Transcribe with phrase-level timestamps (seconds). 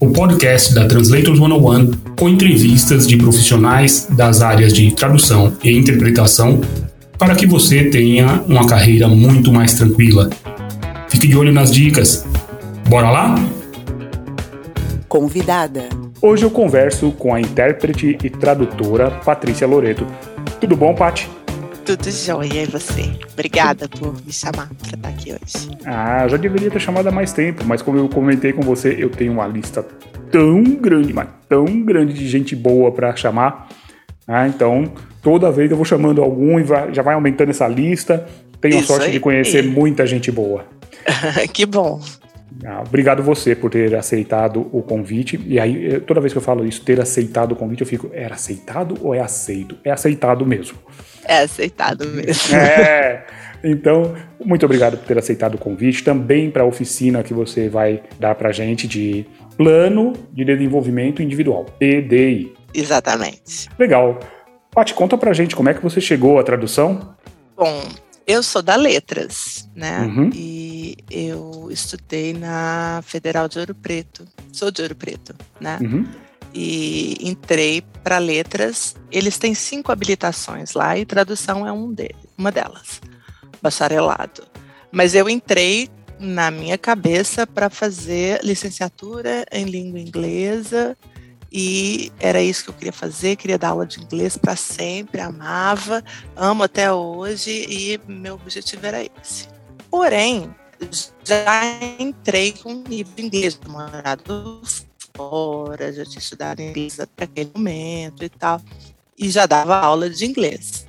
[0.00, 6.62] o podcast da Translators 101 com entrevistas de profissionais das áreas de tradução e interpretação
[7.18, 10.30] para que você tenha uma carreira muito mais tranquila.
[11.10, 12.24] Fique de olho nas dicas.
[12.88, 13.34] Bora lá?
[15.06, 15.82] Convidada.
[16.22, 20.06] Hoje eu converso com a intérprete e tradutora Patrícia Loreto.
[20.58, 21.28] Tudo bom, Paty?
[21.90, 23.10] Tudo jóia, e você?
[23.32, 25.76] Obrigada por me chamar para estar aqui hoje.
[25.84, 29.10] Ah, já deveria ter chamado há mais tempo, mas como eu comentei com você, eu
[29.10, 29.84] tenho uma lista
[30.30, 33.68] tão grande, mas tão grande de gente boa para chamar.
[34.24, 34.84] Ah, então,
[35.20, 38.24] toda vez eu vou chamando algum e vai, já vai aumentando essa lista.
[38.60, 39.10] Tenho a sorte aí.
[39.10, 40.64] de conhecer muita gente boa.
[41.52, 42.00] que bom.
[42.64, 45.40] Ah, obrigado você por ter aceitado o convite.
[45.44, 48.36] E aí, toda vez que eu falo isso, ter aceitado o convite, eu fico, era
[48.36, 49.76] aceitado ou é aceito?
[49.84, 50.78] É aceitado mesmo.
[51.30, 52.56] É aceitado mesmo.
[52.56, 53.24] É.
[53.62, 56.02] Então, muito obrigado por ter aceitado o convite.
[56.02, 59.24] Também para a oficina que você vai dar para gente de
[59.56, 62.52] Plano de Desenvolvimento Individual, PDI.
[62.74, 63.68] Exatamente.
[63.78, 64.18] Legal.
[64.72, 67.14] Paty, conta pra gente como é que você chegou à tradução.
[67.56, 67.80] Bom,
[68.26, 70.00] eu sou da Letras, né?
[70.00, 70.30] Uhum.
[70.34, 74.24] E eu estudei na Federal de Ouro Preto.
[74.52, 75.78] Sou de Ouro Preto, né?
[75.80, 76.04] Uhum
[76.54, 78.96] e entrei para letras.
[79.10, 83.00] Eles têm cinco habilitações lá e tradução é um deles, uma delas,
[83.62, 84.42] bacharelado.
[84.90, 90.96] Mas eu entrei na minha cabeça para fazer licenciatura em língua inglesa
[91.52, 96.04] e era isso que eu queria fazer, queria dar aula de inglês para sempre, amava,
[96.36, 99.48] amo até hoje e meu objetivo era esse.
[99.90, 100.54] Porém,
[101.24, 101.44] já
[101.98, 104.62] entrei com nível de inglês, morado
[105.14, 108.60] fora, já tinha estudado inglês até aquele momento e tal,
[109.18, 110.86] e já dava aula de inglês.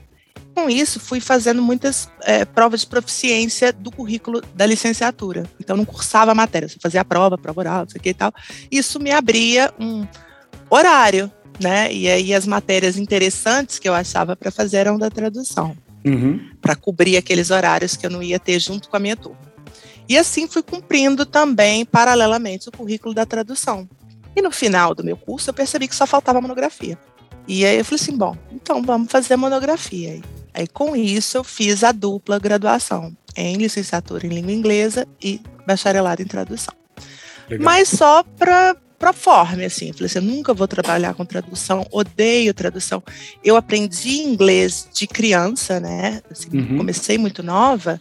[0.53, 5.43] Com isso, fui fazendo muitas é, provas de proficiência do currículo da licenciatura.
[5.59, 8.09] Então, não cursava a matéria, só fazia a prova, prova oral, não sei o que
[8.09, 8.33] e tal.
[8.69, 10.05] Isso me abria um
[10.69, 11.91] horário, né?
[11.93, 16.39] E aí as matérias interessantes que eu achava para fazer eram da tradução, uhum.
[16.61, 19.39] para cobrir aqueles horários que eu não ia ter junto com a minha turma.
[20.07, 23.88] E assim fui cumprindo também, paralelamente, o currículo da tradução.
[24.36, 26.97] E no final do meu curso eu percebi que só faltava monografia.
[27.47, 30.22] E aí eu falei assim, bom, então vamos fazer a monografia.
[30.53, 36.22] Aí, com isso eu fiz a dupla graduação em licenciatura em língua inglesa e bacharelado
[36.22, 36.74] em tradução.
[37.50, 37.66] Legal.
[37.66, 41.84] Mas só para para forma, assim, eu falei assim, eu nunca vou trabalhar com tradução,
[41.90, 43.02] odeio tradução.
[43.44, 46.22] Eu aprendi inglês de criança, né?
[46.30, 46.78] Assim, uhum.
[46.78, 48.00] Comecei muito nova,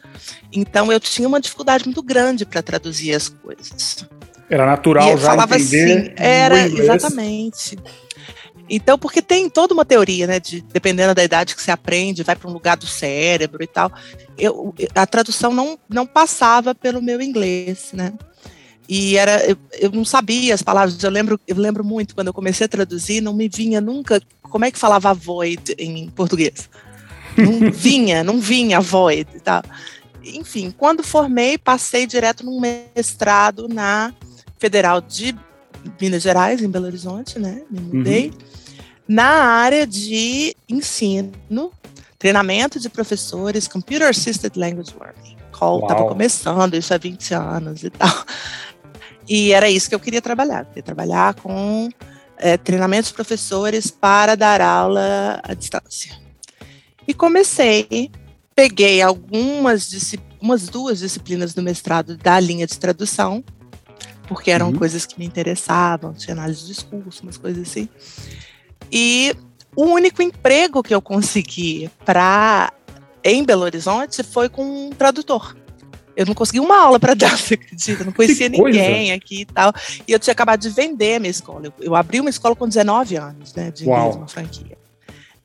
[0.52, 4.06] então eu tinha uma dificuldade muito grande para traduzir as coisas.
[4.50, 7.78] Era natural e já falava entender assim, era exatamente.
[8.68, 12.36] Então, porque tem toda uma teoria, né, de dependendo da idade que você aprende, vai
[12.36, 13.92] para um lugar do cérebro e tal.
[14.36, 18.12] Eu, a tradução não, não passava pelo meu inglês, né?
[18.88, 21.00] E era, eu, eu não sabia as palavras.
[21.02, 24.64] Eu lembro, eu lembro muito quando eu comecei a traduzir, não me vinha nunca como
[24.64, 26.68] é que falava void em português.
[27.36, 29.62] Não vinha, não vinha void e tal.
[30.24, 34.12] Enfim, quando formei, passei direto num mestrado na
[34.60, 35.34] Federal de
[36.00, 37.62] Minas Gerais, em Belo Horizonte, né?
[37.70, 38.26] Me mudei.
[38.28, 38.38] Uhum.
[39.08, 41.32] Na área de ensino,
[42.18, 45.36] treinamento de professores, Computer Assisted Language Learning.
[45.58, 48.24] Qual estava começando isso há 20 anos e tal.
[49.28, 50.60] E era isso que eu queria trabalhar.
[50.60, 51.88] Eu queria trabalhar com
[52.36, 56.18] é, treinamento de professores para dar aula à distância.
[57.06, 58.10] E comecei,
[58.54, 59.88] peguei algumas
[60.40, 63.44] umas duas disciplinas do mestrado da linha de tradução,
[64.30, 64.78] porque eram uhum.
[64.78, 67.88] coisas que me interessavam, tinha análise de discurso, umas coisas assim.
[68.90, 69.34] E
[69.74, 72.72] o único emprego que eu consegui para
[73.24, 75.56] em Belo Horizonte foi com um tradutor.
[76.16, 78.02] Eu não consegui uma aula para dar, você acredita?
[78.02, 79.72] Eu não conhecia ninguém aqui e tal.
[80.06, 81.66] E eu tinha acabado de vender a minha escola.
[81.66, 83.72] Eu, eu abri uma escola com 19 anos, né?
[83.72, 84.78] De inglês, uma franquia.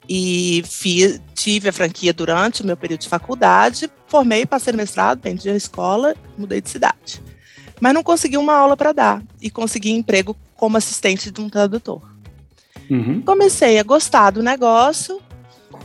[0.07, 5.19] E fiz, tive a franquia durante o meu período de faculdade, formei, passei no mestrado,
[5.23, 7.23] vendi a escola, mudei de cidade
[7.79, 12.01] mas não consegui uma aula para dar e consegui emprego como assistente de um tradutor.
[12.89, 13.21] Uhum.
[13.21, 15.19] Comecei a gostar do negócio,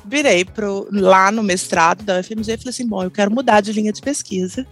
[0.04, 3.72] virei pro, lá no mestrado da UFMG e falei assim: bom, eu quero mudar de
[3.72, 4.66] linha de pesquisa,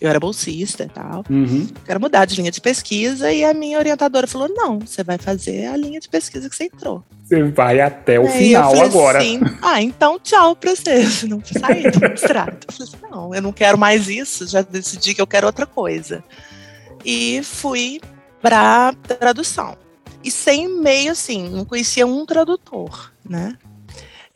[0.00, 1.24] eu era bolsista e tal.
[1.28, 1.66] Uhum.
[1.84, 5.66] Quero mudar de linha de pesquisa e a minha orientadora falou: não, você vai fazer
[5.66, 7.04] a linha de pesquisa que você entrou.
[7.24, 9.18] Você vai até o Aí final agora.
[9.18, 11.04] Assim, ah, então tchau pra você.
[11.28, 12.56] Não sair do mestrado.
[12.66, 15.66] Eu falei assim, não, eu não quero mais isso, já decidi que eu quero outra
[15.66, 16.24] coisa.
[17.10, 18.02] E fui
[18.42, 19.78] para tradução.
[20.22, 23.56] E sem meio, assim, não conhecia um tradutor, né?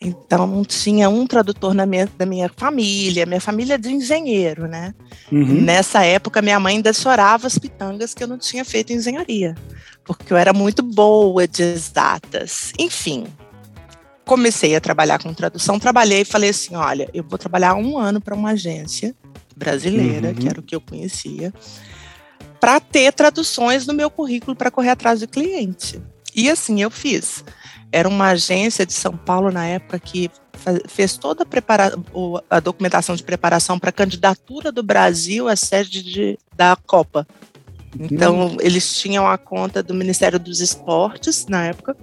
[0.01, 4.95] Então, tinha um tradutor na minha, da minha família, minha família de engenheiro, né?
[5.31, 5.61] Uhum.
[5.61, 9.55] Nessa época, minha mãe ainda chorava as pitangas que eu não tinha feito engenharia,
[10.03, 12.73] porque eu era muito boa de exatas.
[12.79, 13.27] Enfim,
[14.25, 18.19] comecei a trabalhar com tradução, trabalhei e falei assim: olha, eu vou trabalhar um ano
[18.19, 19.15] para uma agência
[19.55, 20.35] brasileira, uhum.
[20.35, 21.53] que era o que eu conhecia,
[22.63, 26.01] para ter traduções no meu currículo para correr atrás do cliente.
[26.33, 27.45] E assim eu fiz.
[27.91, 30.31] Era uma agência de São Paulo na época que
[30.87, 31.93] fez toda a, prepara
[32.49, 37.27] a documentação de preparação para a candidatura do Brasil à sede de, da Copa.
[37.99, 38.57] Então, uhum.
[38.61, 41.97] eles tinham a conta do Ministério dos Esportes, na época,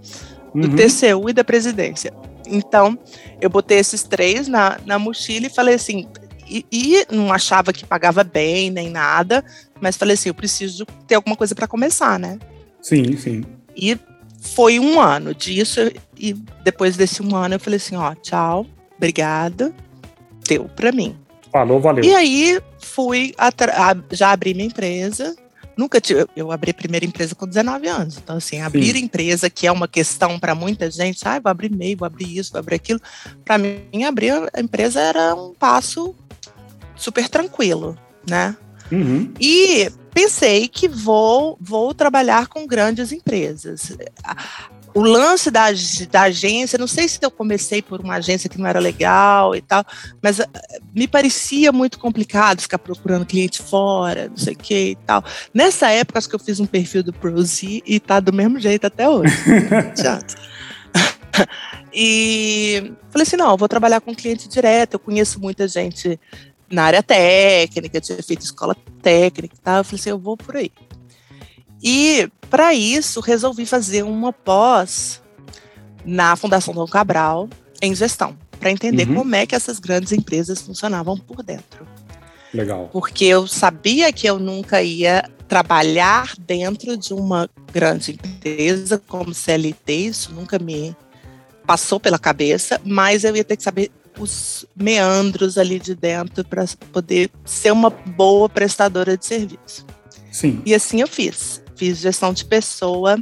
[0.54, 0.76] do uhum.
[0.76, 2.14] TCU e da presidência.
[2.46, 3.00] Então,
[3.40, 6.06] eu botei esses três na, na mochila e falei assim,
[6.50, 9.46] e, e, não achava que pagava bem nem nada,
[9.80, 12.40] mas falei assim, eu preciso ter alguma coisa para começar, né?
[12.82, 13.44] Sim, sim.
[13.76, 13.98] E
[14.42, 15.80] foi um ano disso,
[16.18, 18.66] e depois desse um ano eu falei assim, ó, tchau,
[18.98, 19.74] obrigada,
[20.48, 21.16] deu para mim.
[21.52, 22.04] Falou, valeu.
[22.04, 23.34] E aí fui,
[24.12, 25.36] já abri minha empresa,
[25.78, 29.06] nunca tive, eu abri a primeira empresa com 19 anos, então assim, abrir Sim.
[29.06, 32.52] empresa, que é uma questão para muita gente, ah, vou abrir e-mail, vou abrir isso,
[32.52, 33.00] vou abrir aquilo,
[33.46, 36.16] para mim abrir a empresa era um passo
[37.00, 37.98] super tranquilo,
[38.30, 38.56] né?
[38.92, 39.34] Uhum.
[39.40, 43.96] E pensei que vou, vou trabalhar com grandes empresas.
[44.94, 45.68] O lance da,
[46.10, 49.62] da agência, não sei se eu comecei por uma agência que não era legal e
[49.62, 49.86] tal,
[50.22, 50.48] mas eh,
[50.96, 55.24] me parecia muito complicado ficar procurando cliente fora, não sei o que e tal.
[55.54, 58.88] Nessa época, acho que eu fiz um perfil do Prozee e tá do mesmo jeito
[58.88, 59.36] até hoje.
[61.94, 64.96] e falei assim: não, vou trabalhar com cliente direto.
[64.96, 66.20] Eu conheço muita gente
[66.72, 69.78] na área técnica, tinha feito escola técnica e tal.
[69.78, 70.72] Eu falei assim, eu vou por aí.
[71.82, 75.22] E para isso resolvi fazer uma pós
[76.06, 77.50] na Fundação Dom Cabral
[77.82, 79.16] em gestão, para entender uhum.
[79.16, 81.88] como é que essas grandes empresas funcionavam por dentro.
[82.54, 82.90] Legal.
[82.92, 89.94] Porque eu sabia que eu nunca ia trabalhar dentro de uma grande empresa como CLT,
[89.94, 90.96] isso nunca me
[91.66, 96.66] passou pela cabeça, mas eu ia ter que saber os meandros ali de dentro para
[96.92, 99.86] poder ser uma boa prestadora de serviço.
[100.32, 100.62] Sim.
[100.66, 101.62] E assim eu fiz.
[101.76, 103.18] Fiz gestão de pessoa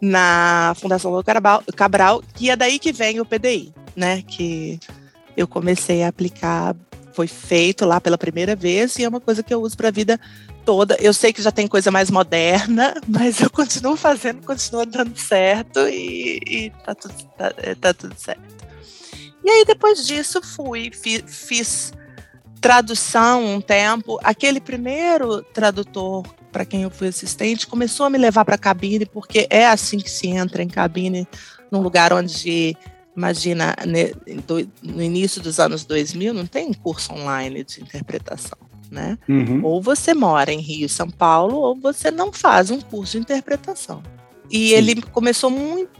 [0.00, 1.30] na Fundação Louco
[1.74, 4.22] Cabral, que é daí que vem o PDI, né?
[4.22, 4.78] Que
[5.36, 6.76] eu comecei a aplicar,
[7.12, 9.92] foi feito lá pela primeira vez e é uma coisa que eu uso para a
[9.92, 10.20] vida
[10.64, 10.96] toda.
[11.00, 15.80] Eu sei que já tem coisa mais moderna, mas eu continuo fazendo, continua dando certo
[15.88, 18.63] e, e tá, tudo, tá, tá tudo certo.
[19.44, 21.92] E aí, depois disso, fui, fiz, fiz
[22.60, 24.18] tradução um tempo.
[24.24, 29.04] Aquele primeiro tradutor para quem eu fui assistente começou a me levar para a cabine,
[29.04, 31.28] porque é assim que se entra em cabine,
[31.70, 32.74] num lugar onde,
[33.14, 33.76] imagina,
[34.82, 38.56] no início dos anos 2000, não tem curso online de interpretação.
[38.90, 39.18] Né?
[39.28, 39.60] Uhum.
[39.64, 44.02] Ou você mora em Rio, São Paulo, ou você não faz um curso de interpretação.
[44.50, 44.74] E Sim.
[44.74, 45.90] ele começou muito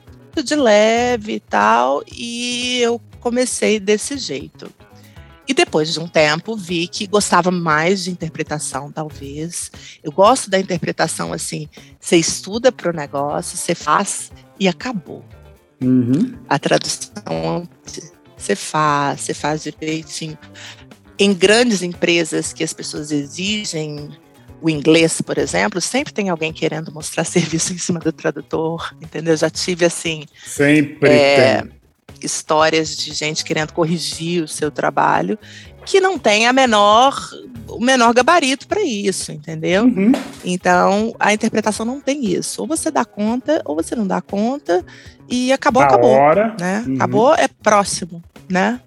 [0.43, 4.71] de leve e tal, e eu comecei desse jeito.
[5.49, 9.71] E depois de um tempo vi que gostava mais de interpretação, talvez.
[10.03, 11.67] Eu gosto da interpretação assim,
[11.99, 15.25] você estuda para o negócio, você faz e acabou.
[15.83, 16.35] Uhum.
[16.49, 17.69] A tradução
[18.37, 20.39] você faz, você faz direitinho.
[21.19, 24.11] Em grandes empresas que as pessoas exigem
[24.61, 29.37] o inglês, por exemplo, sempre tem alguém querendo mostrar serviço em cima do tradutor, entendeu?
[29.37, 30.25] Já tive assim.
[30.45, 31.84] Sempre é, tem
[32.25, 35.39] histórias de gente querendo corrigir o seu trabalho
[35.85, 37.15] que não tem a menor
[37.69, 39.85] o menor gabarito para isso, entendeu?
[39.85, 40.13] Uhum.
[40.45, 42.61] Então a interpretação não tem isso.
[42.63, 44.85] Ou você dá conta, ou você não dá conta
[45.29, 46.55] e acabou, da acabou, hora.
[46.59, 46.85] né?
[46.87, 46.95] Uhum.
[46.95, 48.81] Acabou é próximo, né?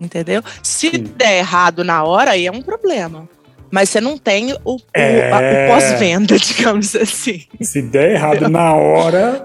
[0.00, 0.42] Entendeu?
[0.62, 1.04] Se Sim.
[1.16, 3.28] der errado na hora, aí é um problema.
[3.70, 5.30] Mas você não tem o, é...
[5.32, 7.44] o, o pós-venda, digamos assim.
[7.60, 9.44] Se der errado na hora,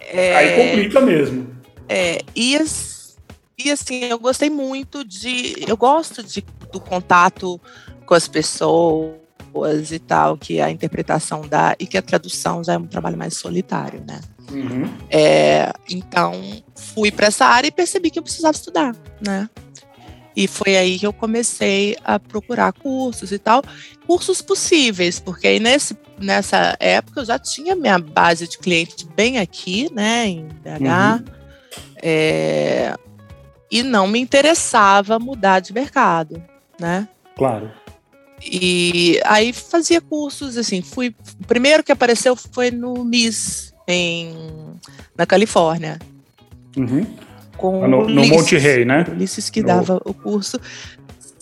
[0.00, 0.36] é...
[0.36, 1.53] aí complica mesmo.
[1.88, 2.56] É, e,
[3.58, 5.64] e assim, eu gostei muito de.
[5.66, 7.60] Eu gosto de, do contato
[8.06, 12.78] com as pessoas e tal, que a interpretação dá, e que a tradução já é
[12.78, 14.20] um trabalho mais solitário, né?
[14.50, 14.92] Uhum.
[15.10, 16.32] É, então,
[16.74, 19.48] fui para essa área e percebi que eu precisava estudar, né?
[20.36, 23.62] E foi aí que eu comecei a procurar cursos e tal,
[24.06, 29.38] cursos possíveis, porque aí nesse, nessa época eu já tinha minha base de clientes bem
[29.38, 31.43] aqui, né, em BH, uhum.
[32.02, 32.94] É,
[33.70, 36.42] e não me interessava mudar de mercado,
[36.78, 37.08] né?
[37.36, 37.70] Claro.
[38.42, 41.14] E aí fazia cursos, assim, fui.
[41.42, 44.34] O primeiro que apareceu foi no MIS, em,
[45.16, 45.98] na Califórnia.
[46.76, 47.06] Uhum.
[47.56, 49.04] Com no, no Monte Rei, né?
[49.08, 49.66] Ulisses que no...
[49.66, 50.60] dava o curso.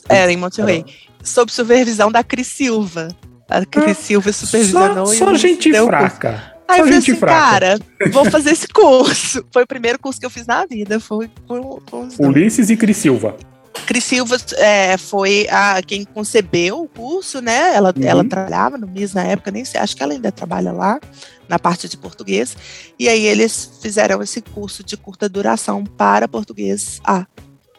[0.09, 0.85] Era em Monte Rei.
[1.25, 3.09] Sob supervisão da Cris Silva.
[3.49, 5.07] A Cris ah, Silva supervisionou.
[5.07, 6.52] Só, só gente fraca.
[6.69, 7.41] Aí eu falei assim, fraca.
[7.41, 7.79] cara,
[8.11, 9.45] vou fazer esse curso.
[9.53, 10.99] Foi o primeiro curso que eu fiz na vida.
[11.01, 11.81] Foi com,
[12.19, 13.37] Ulisses e Cris Silva.
[13.87, 17.75] Cris Silva é, foi a quem concebeu o curso, né?
[17.75, 18.05] Ela, uhum.
[18.05, 21.01] ela trabalhava no MIS na época, nem sei, acho que ela ainda trabalha lá,
[21.49, 22.57] na parte de português.
[22.99, 27.27] E aí eles fizeram esse curso de curta duração para português A.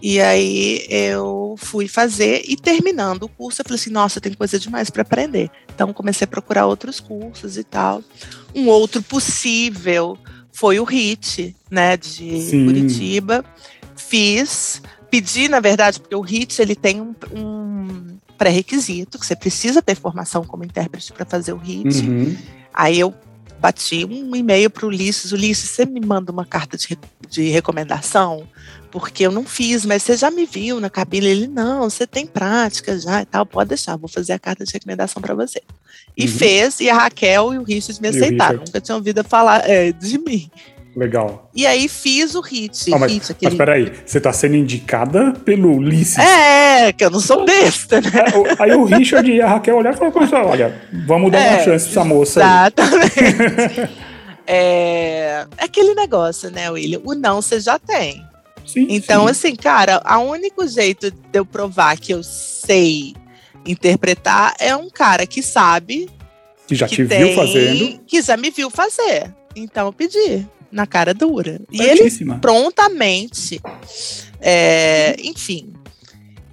[0.06, 4.60] E aí eu fui fazer e terminando o curso, eu falei assim, nossa, tem coisa
[4.60, 5.50] demais para aprender.
[5.74, 8.04] Então comecei a procurar outros cursos e tal.
[8.54, 10.18] Um outro possível
[10.52, 12.66] foi o HIT, né, de Sim.
[12.66, 13.46] Curitiba.
[13.96, 19.82] Fiz, pedi, na verdade, porque o HIT ele tem um, um pré-requisito, que você precisa
[19.82, 22.06] ter formação como intérprete para fazer o HIT.
[22.06, 22.38] Uhum.
[22.74, 23.14] Aí eu
[23.58, 28.46] bati um e-mail para o Ulisses, Ulisses, você me manda uma carta de, de recomendação?
[28.94, 31.26] Porque eu não fiz, mas você já me viu na cabine?
[31.26, 34.72] Ele, não, você tem prática já e tal, pode deixar, vou fazer a carta de
[34.72, 35.64] recomendação para você.
[36.16, 36.28] E uhum.
[36.28, 40.20] fez, e a Raquel e o Richard me aceitaram, nunca tinham ouvido falar é, de
[40.20, 40.48] mim.
[40.96, 41.50] Legal.
[41.56, 42.94] E aí fiz o hit.
[42.94, 43.50] Ah, mas, hit aquele...
[43.50, 46.20] mas peraí, você tá sendo indicada pelo Ulisses.
[46.20, 48.12] É, que eu não sou besta, né?
[48.12, 51.64] É, aí o Richard e a Raquel olharam e falaram, olha, vamos dar é, uma
[51.64, 53.90] chance pra essa moça Exatamente.
[54.46, 57.02] é, é aquele negócio, né, William?
[57.04, 58.24] O não você já tem.
[58.74, 59.30] Sim, então, sim.
[59.30, 63.14] assim, cara, o único jeito de eu provar que eu sei
[63.66, 66.10] interpretar é um cara que sabe.
[66.68, 68.00] Que já que te tem, viu fazendo.
[68.08, 69.34] Que já me viu fazer.
[69.56, 71.62] Então eu pedi na cara dura.
[71.72, 72.10] E ele
[72.42, 73.62] prontamente,
[74.42, 75.72] é, enfim,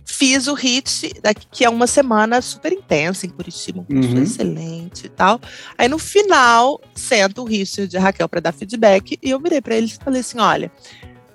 [0.04, 1.10] fiz o hit,
[1.50, 4.22] que é uma semana super intensa em Curitiba, um uhum.
[4.22, 5.40] excelente e tal.
[5.78, 9.76] Aí no final, senta o Richard de Raquel para dar feedback e eu virei para
[9.76, 10.70] eles e falei assim: olha.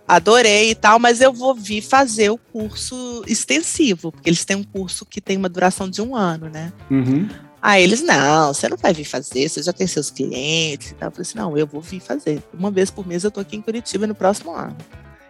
[0.08, 4.64] Adorei e tal, mas eu vou vir fazer o curso extensivo, porque eles têm um
[4.64, 6.72] curso que tem uma duração de um ano, né?
[6.92, 7.28] Uhum.
[7.60, 11.08] Aí eles, não, você não vai vir fazer, você já tem seus clientes e tal.
[11.08, 12.44] Eu falei assim, não, eu vou vir fazer.
[12.54, 14.78] Uma vez por mês eu tô aqui em Curitiba no próximo ano.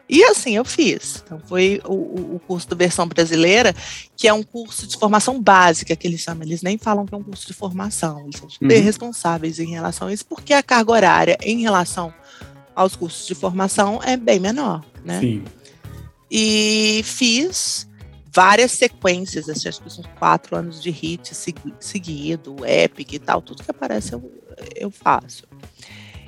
[0.10, 1.24] E assim eu fiz.
[1.26, 3.74] Então foi o, o, curso do Versão Brasileira,
[4.16, 6.44] que é um curso de formação básica que eles chamam.
[6.44, 8.22] Eles nem falam que é um curso de formação.
[8.26, 8.84] Eles são super uhum.
[8.84, 12.14] responsáveis em relação a isso, porque a carga horária em relação
[12.76, 15.20] aos cursos de formação é bem menor, né?
[15.20, 15.44] Sim.
[16.30, 17.88] E fiz
[18.34, 21.34] várias sequências, assim, acho que são quatro anos de hit
[21.80, 24.32] seguido, epic e tal, tudo que aparece eu,
[24.76, 25.48] eu faço.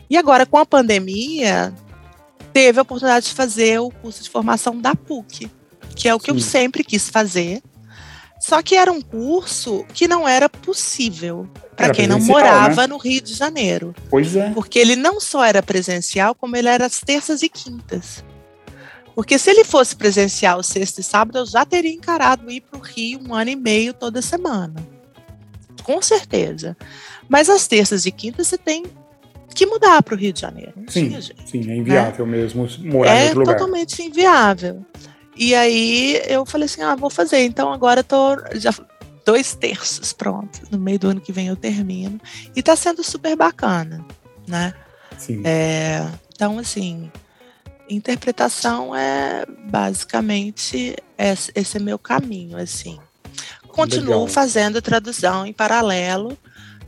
[0.10, 1.74] E agora, com a pandemia,
[2.54, 5.52] teve a oportunidade de fazer o curso de formação da PUC,
[5.96, 6.38] que é o que Sim.
[6.38, 7.62] eu sempre quis fazer.
[8.48, 12.88] Só que era um curso que não era possível para quem não morava né?
[12.88, 13.94] no Rio de Janeiro.
[14.10, 14.52] Pois é.
[14.52, 18.24] Porque ele não só era presencial, como ele era às terças e quintas.
[19.14, 22.82] Porque se ele fosse presencial sexta e sábado, eu já teria encarado ir para o
[22.82, 24.76] Rio um ano e meio toda semana.
[25.84, 26.78] Com certeza.
[27.28, 28.86] Mas às terças e quintas você tem
[29.54, 30.74] que mudar para o Rio de Janeiro.
[30.88, 32.38] Sim, tinha sim, é inviável né?
[32.38, 33.54] mesmo morar é lugar.
[33.54, 34.86] É totalmente inviável.
[35.38, 37.44] E aí eu falei assim, ah, vou fazer.
[37.44, 38.74] Então agora tô já
[39.26, 40.62] dois terços pronto.
[40.72, 42.20] No meio do ano que vem eu termino.
[42.56, 44.06] E está sendo super bacana,
[44.48, 44.74] né?
[45.18, 45.42] Sim.
[45.46, 47.12] É, então, assim,
[47.90, 53.00] interpretação é basicamente esse, esse é meu caminho, assim.
[53.68, 54.28] Continuo Legal.
[54.28, 56.38] fazendo tradução em paralelo,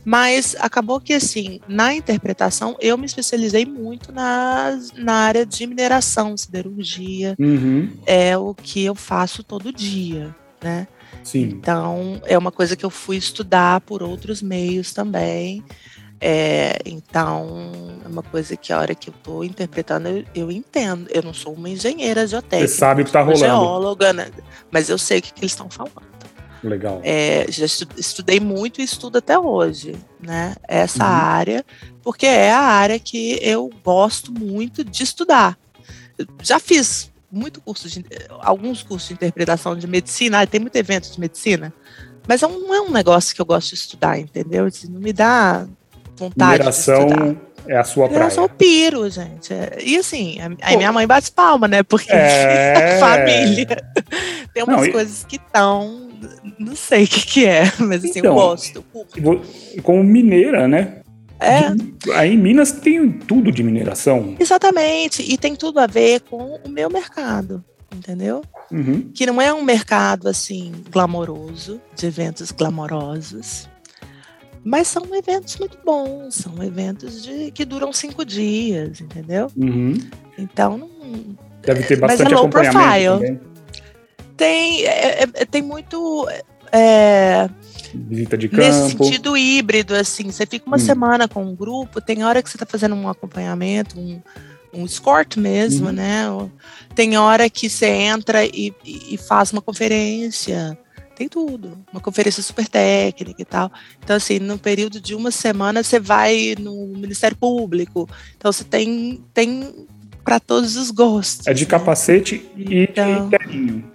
[0.04, 6.36] mas acabou que, assim, na interpretação, eu me especializei muito na, na área de mineração,
[6.36, 7.34] siderurgia.
[7.38, 7.90] Uhum.
[8.06, 10.86] É o que eu faço todo dia, né?
[11.22, 11.42] Sim.
[11.42, 15.62] Então, é uma coisa que eu fui estudar por outros meios também.
[16.20, 17.72] É, então,
[18.04, 21.08] é uma coisa que a hora que eu estou interpretando, eu, eu, entendo.
[21.10, 22.68] Eu não sou uma engenheira geotécnica.
[22.68, 23.38] Você sabe o que está rolando.
[23.38, 24.30] geóloga, né?
[24.70, 26.19] mas eu sei o que, que eles estão falando.
[26.62, 27.00] Legal.
[27.02, 30.54] É, já estudei muito e estudo até hoje, né?
[30.68, 31.10] Essa uhum.
[31.10, 31.64] área,
[32.02, 35.58] porque é a área que eu gosto muito de estudar.
[36.42, 38.04] já fiz muito curso de,
[38.40, 41.72] alguns cursos de interpretação de medicina, ah, tem muito evento de medicina,
[42.26, 44.68] mas não é um negócio que eu gosto de estudar, entendeu?
[44.88, 45.66] Não me dá
[46.16, 47.40] vontade mineração,
[47.70, 48.24] é a sua praia.
[48.24, 49.54] Eu sou piro, gente.
[49.80, 51.84] E assim, aí minha mãe bate palma, né?
[51.84, 52.98] Porque é...
[53.00, 53.80] família.
[54.52, 56.10] Tem umas não, coisas que estão.
[56.58, 58.84] Não sei o que, que é, mas assim, então, eu gosto.
[59.84, 60.96] Como mineira, né?
[61.38, 62.12] É.
[62.14, 64.34] Aí em Minas tem tudo de mineração.
[64.40, 65.22] Exatamente.
[65.22, 68.42] E tem tudo a ver com o meu mercado, entendeu?
[68.70, 69.10] Uhum.
[69.14, 73.69] Que não é um mercado assim glamouroso, de eventos glamourosos.
[74.62, 79.50] Mas são eventos muito bons, são eventos de, que duram cinco dias, entendeu?
[79.56, 79.94] Uhum.
[80.36, 80.90] Então não.
[81.62, 83.04] Deve ter bastante mas é low profile.
[83.08, 83.40] Também.
[84.36, 86.26] Tem, é, é, tem muito.
[86.72, 87.48] É,
[87.94, 88.62] visita de campo.
[88.62, 90.80] Nesse sentido híbrido, assim, você fica uma hum.
[90.80, 94.20] semana com um grupo, tem hora que você está fazendo um acompanhamento, um,
[94.72, 95.92] um escort mesmo, uhum.
[95.92, 96.24] né?
[96.94, 100.78] Tem hora que você entra e, e, faz uma conferência,
[101.20, 103.70] tem tudo, uma conferência super técnica e tal.
[104.02, 108.08] Então, assim, no período de uma semana você vai no Ministério Público,
[108.38, 109.86] então você tem, tem
[110.24, 111.46] para todos os gostos.
[111.46, 111.70] É de né?
[111.70, 113.92] capacete e então, de terninho.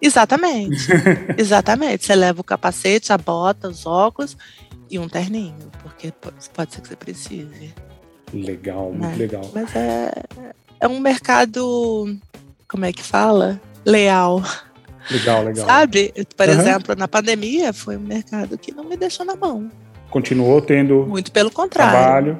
[0.00, 0.88] Exatamente.
[1.36, 2.06] Exatamente.
[2.06, 4.34] Você leva o capacete, a bota, os óculos
[4.90, 6.14] e um terninho, porque
[6.54, 7.74] pode ser que você precise.
[8.32, 9.16] Legal, muito né?
[9.16, 9.50] legal.
[9.52, 10.10] Mas é,
[10.80, 12.18] é um mercado,
[12.66, 13.60] como é que fala?
[13.84, 14.42] Leal.
[15.10, 15.66] Legal, legal.
[15.66, 16.12] Sabe?
[16.36, 16.54] Por uhum.
[16.54, 19.70] exemplo, na pandemia foi um mercado que não me deixou na mão.
[20.10, 21.06] Continuou tendo.
[21.06, 22.38] Muito pelo contrário.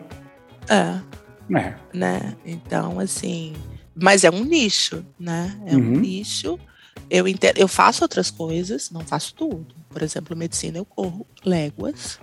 [0.67, 1.03] Trabalho.
[1.51, 1.59] É.
[1.59, 1.75] é.
[1.93, 2.37] Né?
[2.45, 3.55] Então, assim.
[3.95, 5.57] Mas é um nicho, né?
[5.67, 5.81] É uhum.
[5.81, 6.59] um nicho
[7.11, 9.75] eu, entendo, eu faço outras coisas, não faço tudo.
[9.89, 12.19] Por exemplo, medicina eu corro léguas.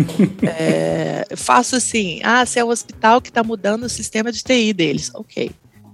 [0.42, 4.72] é, faço assim, ah, se é o hospital que está mudando o sistema de TI
[4.72, 5.50] deles, ok.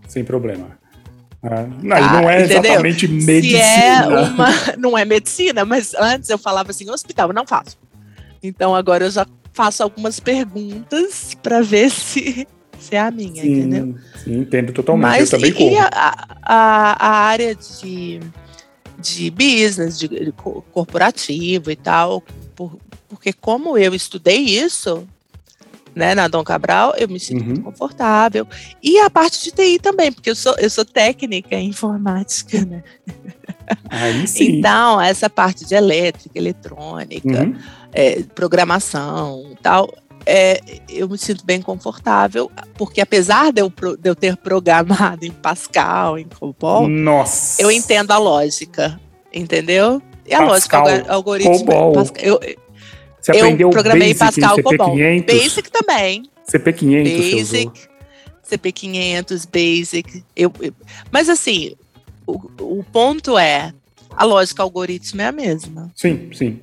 [0.09, 0.79] Sem problema.
[1.43, 2.63] Ah, não, tá, não é entendeu?
[2.65, 3.61] exatamente medicina.
[3.61, 7.77] É uma, não é medicina, mas antes eu falava assim, hospital, não faço.
[8.43, 12.47] Então agora eu já faço algumas perguntas para ver se
[12.79, 13.95] ser a minha, sim, entendeu?
[14.23, 15.09] Sim, entendo totalmente.
[15.09, 15.91] Mas, eu também e, a,
[16.43, 18.21] a, a, área de,
[18.99, 20.33] de business, de, de
[20.73, 22.23] corporativo e tal,
[22.57, 25.07] por, porque como eu estudei isso,
[25.95, 27.47] né, na Dom Cabral, eu me sinto uhum.
[27.47, 28.47] muito confortável.
[28.83, 32.83] E a parte de TI também, porque eu sou, eu sou técnica em informática, né?
[33.91, 34.59] Aí sim.
[34.59, 37.57] Então, essa parte de elétrica, eletrônica, uhum.
[37.93, 39.93] é, programação tal,
[40.25, 45.31] é, eu me sinto bem confortável, porque apesar de eu, de eu ter programado em
[45.31, 47.61] Pascal, em COBOL, Nossa.
[47.61, 49.01] eu entendo a lógica,
[49.33, 50.01] entendeu?
[50.27, 51.59] E a Pascal, lógica, algoritmo.
[51.59, 51.93] COBOL.
[51.93, 52.41] Pascal, eu,
[53.23, 54.97] Você aprendeu eu programei Basic Pascal em COBOL.
[54.97, 55.27] CP500?
[55.27, 56.23] Basic também.
[56.51, 57.71] CP500 Basic,
[58.51, 60.25] CP500, Basic.
[60.37, 60.75] Eu, eu,
[61.11, 61.75] mas assim,
[62.27, 63.73] o, o ponto é,
[64.17, 65.91] a lógica algoritmo é a mesma.
[65.95, 66.61] Sim, sim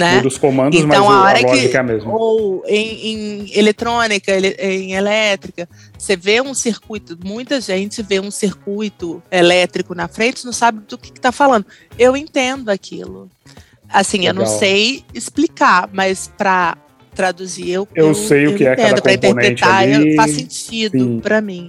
[0.00, 0.20] né?
[0.22, 2.12] dos comandos, então, mas a, hora a lógica que, é a mesma.
[2.12, 8.30] Ou em, em eletrônica, ele, em elétrica, você vê um circuito, muita gente vê um
[8.30, 11.66] circuito elétrico na frente, não sabe do que está falando.
[11.98, 13.30] Eu entendo aquilo.
[13.92, 14.34] Assim, Legal.
[14.34, 16.76] eu não sei explicar, mas para
[17.14, 20.14] traduzir eu eu, eu sei o que é cada para interpretar ali.
[20.14, 21.68] faz sentido para mim.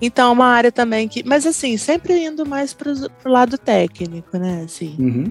[0.00, 1.22] Então, é uma área também que.
[1.22, 4.62] Mas assim, sempre indo mais para o lado técnico, né?
[4.64, 5.30] Assim, uhum.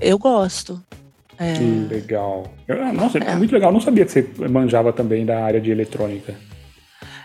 [0.00, 0.80] Eu gosto.
[1.36, 1.54] É.
[1.54, 2.52] Que legal.
[2.66, 3.34] Eu, nossa, é.
[3.34, 3.70] muito legal.
[3.70, 6.34] Eu não sabia que você manjava também da área de eletrônica.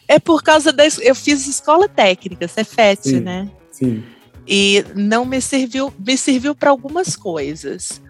[0.08, 0.84] É por causa da.
[1.02, 3.50] Eu fiz escola técnica, Cefet, sim, né?
[3.72, 4.04] Sim.
[4.48, 8.02] E não me serviu, me serviu para algumas coisas.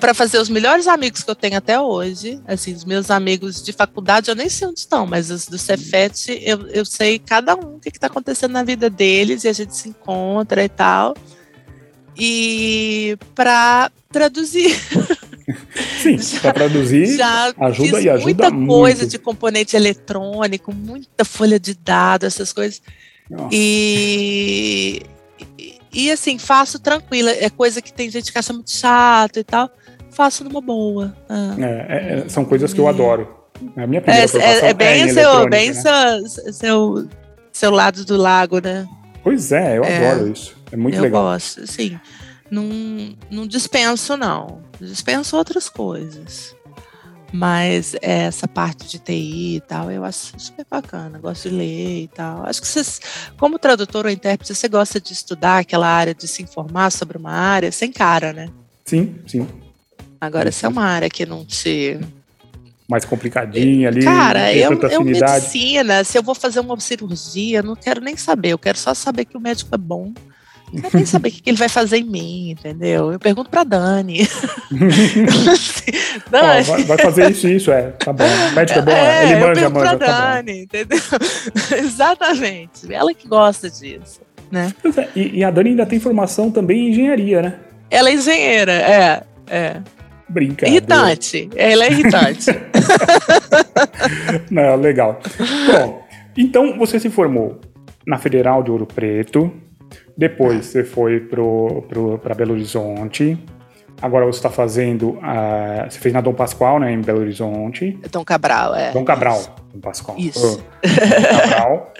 [0.00, 3.72] Para fazer os melhores amigos que eu tenho até hoje, assim, os meus amigos de
[3.72, 7.76] faculdade, eu nem sei onde estão, mas os do Cefet, eu, eu sei cada um
[7.76, 11.14] o que está acontecendo na vida deles e a gente se encontra e tal
[12.20, 14.76] e para traduzir.
[16.00, 18.68] Sim, para traduzir já ajuda e ajuda muita muito.
[18.68, 22.80] coisa de componente eletrônico, muita folha de dados, essas coisas.
[23.50, 25.02] E, e,
[25.92, 27.30] e assim, faço tranquila.
[27.30, 29.70] É coisa que tem gente que acha muito chato e tal.
[30.10, 31.14] Faço numa boa.
[31.28, 31.54] Ah.
[31.58, 33.28] É, é, são coisas que eu adoro.
[33.76, 35.74] A minha primeira é, é, é bem, é seu, bem né?
[35.74, 37.08] seu, seu,
[37.52, 38.88] seu lado do lago, né?
[39.22, 40.56] Pois é, eu é, adoro isso.
[40.72, 41.22] É muito eu legal.
[41.22, 41.98] Eu gosto, sim.
[42.50, 42.68] Não,
[43.30, 44.62] não dispenso, não.
[44.80, 46.54] Dispenso outras coisas.
[47.32, 51.18] Mas essa parte de TI e tal, eu acho super bacana.
[51.18, 52.44] Gosto de ler e tal.
[52.44, 53.00] Acho que vocês,
[53.38, 57.32] como tradutor ou intérprete, você gosta de estudar aquela área, de se informar sobre uma
[57.32, 58.48] área, sem cara, né?
[58.84, 59.46] Sim, sim.
[60.20, 61.98] Agora, se é uma área que não te
[62.90, 64.02] mais complicadinha ali.
[64.02, 68.58] Cara, eu, eu medicina, se eu vou fazer uma cirurgia, não quero nem saber, eu
[68.58, 70.12] quero só saber que o médico é bom,
[70.72, 73.12] Não quero nem saber o que ele vai fazer em mim, entendeu?
[73.12, 74.20] Eu pergunto pra Dani.
[76.30, 76.62] Dani.
[76.64, 77.90] vai, vai, fazer isso isso, é.
[77.92, 78.24] Tá bom.
[78.24, 79.96] O médico é bom, é, ele manja, eu manja.
[79.96, 80.58] Pra tá Dani, bom.
[80.60, 80.98] entendeu?
[81.78, 82.92] Exatamente.
[82.92, 84.72] Ela que gosta disso, né?
[84.96, 87.58] É, e, e, a Dani ainda tem formação também em engenharia, né?
[87.90, 89.22] Ela é engenheira, é.
[89.48, 89.80] é.
[90.28, 90.76] Brincadeira.
[90.76, 91.50] Irritante.
[91.56, 92.46] Ela é irritante.
[94.48, 95.20] Não, legal.
[95.72, 96.06] Bom,
[96.36, 97.60] então você se formou
[98.06, 99.52] na Federal de Ouro Preto,
[100.20, 103.42] depois você foi para Belo Horizonte.
[104.02, 105.12] Agora você está fazendo.
[105.12, 106.92] Uh, você fez na Dom Pascoal, né?
[106.92, 107.98] Em Belo Horizonte.
[108.12, 108.92] Dom Cabral, é.
[108.92, 110.18] Dom Cabral, Dom Pascoal.
[110.18, 110.58] Isso.
[110.82, 111.94] Dom Cabral.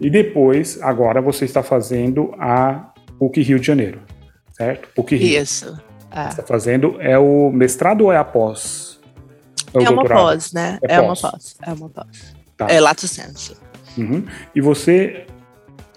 [0.00, 4.00] e depois, agora você está fazendo a PUC Rio de Janeiro,
[4.54, 4.88] certo?
[4.94, 5.42] PUC Rio.
[5.42, 5.78] Isso.
[6.10, 6.22] É.
[6.22, 6.96] Você está fazendo.
[6.98, 8.98] É o mestrado ou é a pós?
[9.74, 10.78] É, é uma pós, né?
[10.88, 11.22] É, é pós.
[11.22, 11.56] uma pós.
[11.62, 12.34] É uma pós.
[12.56, 12.68] Tá.
[12.70, 13.54] É lato senso.
[13.98, 14.24] Uhum.
[14.54, 15.26] E você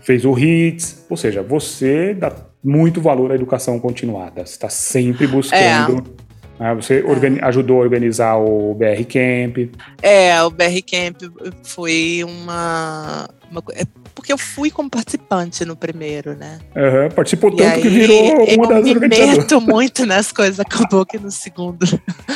[0.04, 2.32] fez o HITS, ou seja, você dá
[2.63, 4.46] muito valor à educação continuada.
[4.46, 6.04] Você está sempre buscando.
[6.20, 6.24] É.
[6.63, 7.46] Né, você é.
[7.46, 9.70] ajudou a organizar o BR Camp.
[10.02, 11.24] É, o BR Camp
[11.63, 16.60] foi uma, uma é porque eu fui como participante no primeiro, né?
[16.76, 19.20] Uhum, participou e tanto que virou uma das organizadoras.
[19.20, 21.84] Eu me meto muito nas coisas, acabou que no segundo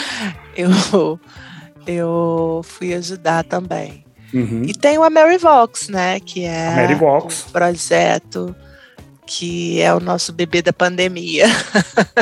[0.57, 1.19] eu,
[1.85, 4.06] eu fui ajudar também.
[4.33, 4.63] Uhum.
[4.65, 6.19] E tem o AmeriVox, né?
[6.19, 7.45] Que é AmeriVox.
[7.47, 8.55] um projeto
[9.25, 11.45] que é o nosso bebê da pandemia.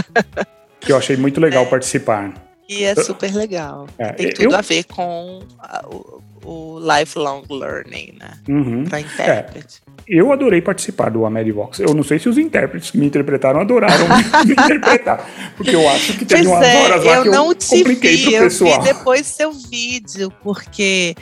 [0.81, 1.67] que eu achei muito legal é.
[1.67, 2.33] participar.
[2.67, 3.87] E é super legal.
[3.97, 4.55] É, tem tudo eu...
[4.55, 8.31] a ver com a, o, o, lifelong learning, né?
[8.49, 8.85] Uhum.
[8.85, 9.81] Para intérprete.
[9.87, 9.95] É.
[10.07, 11.79] Eu adorei participar do AmeriVox.
[11.79, 14.07] Eu não sei se os intérpretes que me interpretaram adoraram
[14.45, 15.27] me interpretar.
[15.55, 18.39] Porque eu acho que teve umas é, horas lá eu que eu compliquei vi, pro
[18.39, 18.71] pessoal.
[18.71, 21.15] Eu vi depois seu vídeo, porque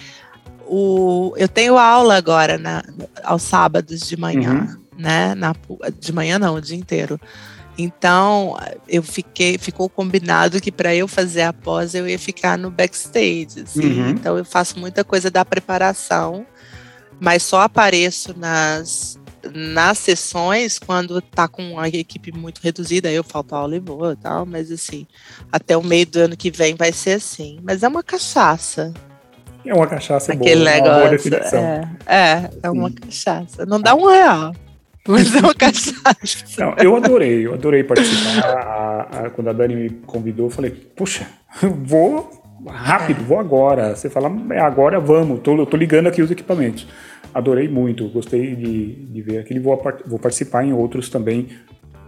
[0.76, 2.84] o, eu tenho aula agora na,
[3.24, 4.98] aos sábados de manhã, uhum.
[4.98, 5.36] né?
[5.36, 5.56] Na,
[6.00, 7.20] de manhã não, o dia inteiro.
[7.78, 8.58] Então,
[8.88, 13.62] eu fiquei, ficou combinado que para eu fazer a pós eu ia ficar no backstage.
[13.64, 14.02] Assim.
[14.02, 14.10] Uhum.
[14.10, 16.44] Então, eu faço muita coisa da preparação,
[17.20, 19.20] mas só apareço nas,
[19.54, 24.16] nas sessões quando tá com a equipe muito reduzida, eu falto aula e vou e
[24.16, 25.06] tal, mas assim,
[25.52, 27.60] até o meio do ano que vem vai ser assim.
[27.62, 28.92] Mas é uma cachaça.
[29.66, 31.60] É uma cachaça Aquele boa, negócio, uma boa definição.
[31.60, 32.96] É, é, é uma Sim.
[32.96, 33.66] cachaça.
[33.66, 34.54] Não dá um real.
[35.08, 35.96] Mas é uma cachaça.
[36.58, 38.46] Não, eu adorei, eu adorei participar.
[38.46, 41.28] A, a, quando a Dani me convidou, eu falei, puxa,
[41.62, 43.24] vou rápido, é.
[43.24, 43.96] vou agora.
[43.96, 46.88] Você fala, é agora vamos, tô, tô ligando aqui os equipamentos.
[47.34, 51.50] Adorei muito, gostei de, de ver aquele, vou, vou participar em outros também,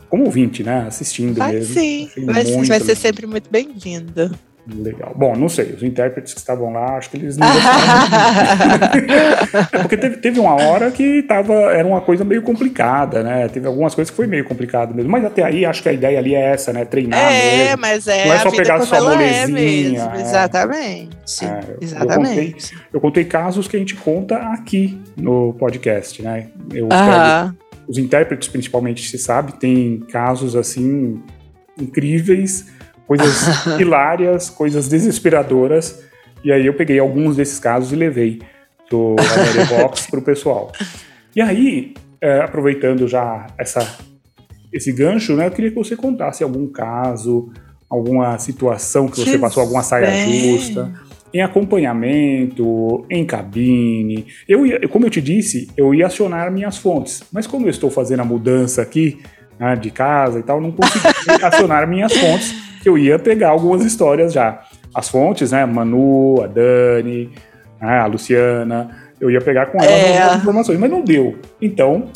[0.08, 0.86] como ouvinte, né?
[0.88, 1.74] Assistindo vai mesmo.
[1.74, 4.32] Sim, vai, vai ser sempre muito bem-vindo.
[4.68, 5.14] Legal.
[5.16, 8.98] Bom, não sei, os intérpretes que estavam lá, acho que eles não gostaram.
[9.72, 13.48] é porque teve, teve uma hora que tava, era uma coisa meio complicada, né?
[13.48, 15.12] Teve algumas coisas que foi meio complicado mesmo.
[15.12, 16.84] Mas até aí, acho que a ideia ali é essa, né?
[16.84, 17.82] Treinar é, mesmo.
[17.82, 18.26] mas é.
[18.26, 20.12] Não é só pegar sua molezinha.
[20.16, 21.46] É Exatamente.
[21.46, 22.32] É, Exatamente.
[22.32, 22.56] Eu contei,
[22.94, 26.48] eu contei, casos que a gente conta aqui no podcast, né?
[26.74, 26.90] Eu
[27.88, 31.22] os intérpretes, principalmente, se sabe, tem casos assim
[31.80, 32.66] incríveis
[33.08, 36.04] coisas hilárias, coisas desesperadoras.
[36.44, 38.42] E aí eu peguei alguns desses casos e levei
[38.90, 39.16] do
[39.70, 40.72] Box para o pessoal.
[41.36, 43.98] E aí, é, aproveitando já essa,
[44.72, 47.52] esse gancho, né, eu queria que você contasse algum caso,
[47.90, 50.94] alguma situação que você passou, alguma saia justa,
[51.34, 54.28] em acompanhamento, em cabine.
[54.48, 57.90] Eu ia, como eu te disse, eu ia acionar minhas fontes, mas como eu estou
[57.90, 59.20] fazendo a mudança aqui
[59.60, 61.06] né, de casa e tal, não consegui
[61.44, 64.62] acionar minhas fontes que eu ia pegar algumas histórias já.
[64.94, 65.66] As fontes, né?
[65.66, 67.32] Manu, a Dani,
[67.82, 70.22] né, a Luciana, eu ia pegar com elas é.
[70.22, 71.36] algumas informações, mas não deu.
[71.60, 72.12] Então,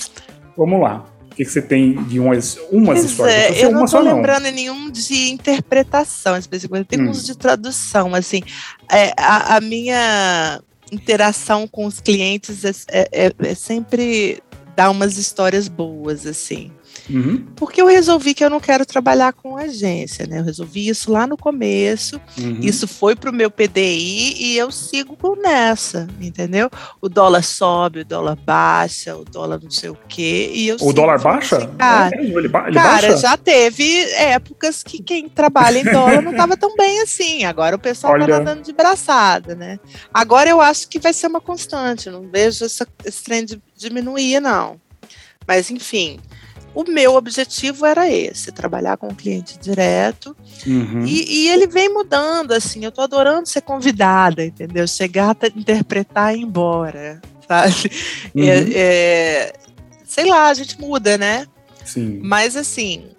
[0.55, 1.03] vamos lá.
[1.31, 3.35] O que, que você tem de umas, umas histórias?
[3.35, 4.51] É, eu não estou lembrando não.
[4.51, 7.09] nenhum de interpretação especificamente, tem hum.
[7.09, 8.43] uns de tradução, assim.
[8.91, 14.39] É, a, a, minha interação com os clientes é, é, é, é sempre
[14.75, 16.71] dar umas histórias boas, assim.
[17.09, 17.45] Uhum.
[17.55, 20.39] Porque eu resolvi que eu não quero trabalhar com agência, né?
[20.39, 22.59] Eu resolvi isso lá no começo, uhum.
[22.61, 26.69] isso foi para o meu PDI e eu sigo nessa, entendeu?
[27.01, 30.51] O dólar sobe, o dólar baixa, o dólar não sei o quê.
[30.53, 31.57] E eu o dólar baixa?
[31.57, 33.17] Assim, cara, é, ele, ba ele cara baixa?
[33.17, 37.43] já teve épocas que quem trabalha em dólar não estava tão bem assim.
[37.45, 39.79] Agora o pessoal está nadando de braçada, né?
[40.13, 43.45] Agora eu acho que vai ser uma constante, não vejo essa, esse trem
[43.75, 44.79] diminuir, não.
[45.47, 46.19] Mas, enfim,
[46.79, 50.35] o meu objetivo era esse, trabalhar com o cliente direto.
[50.65, 51.05] Uhum.
[51.05, 54.87] E, e, ele vem mudando, assim, eu tô adorando ser convidada, entendeu?
[54.87, 57.91] Chegar, interpretar e ir embora, sabe?
[58.33, 58.43] Uhum.
[58.43, 59.53] É, é,
[60.05, 61.45] sei lá, a gente muda, né?
[61.83, 62.21] Sim.
[62.23, 63.09] Mas assim,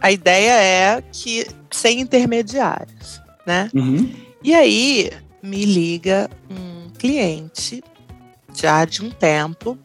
[0.00, 3.70] a ideia é que sem intermediários, né?
[3.72, 4.12] Uhum.
[4.42, 7.84] E aí me liga um cliente
[8.52, 9.78] já de um tempo,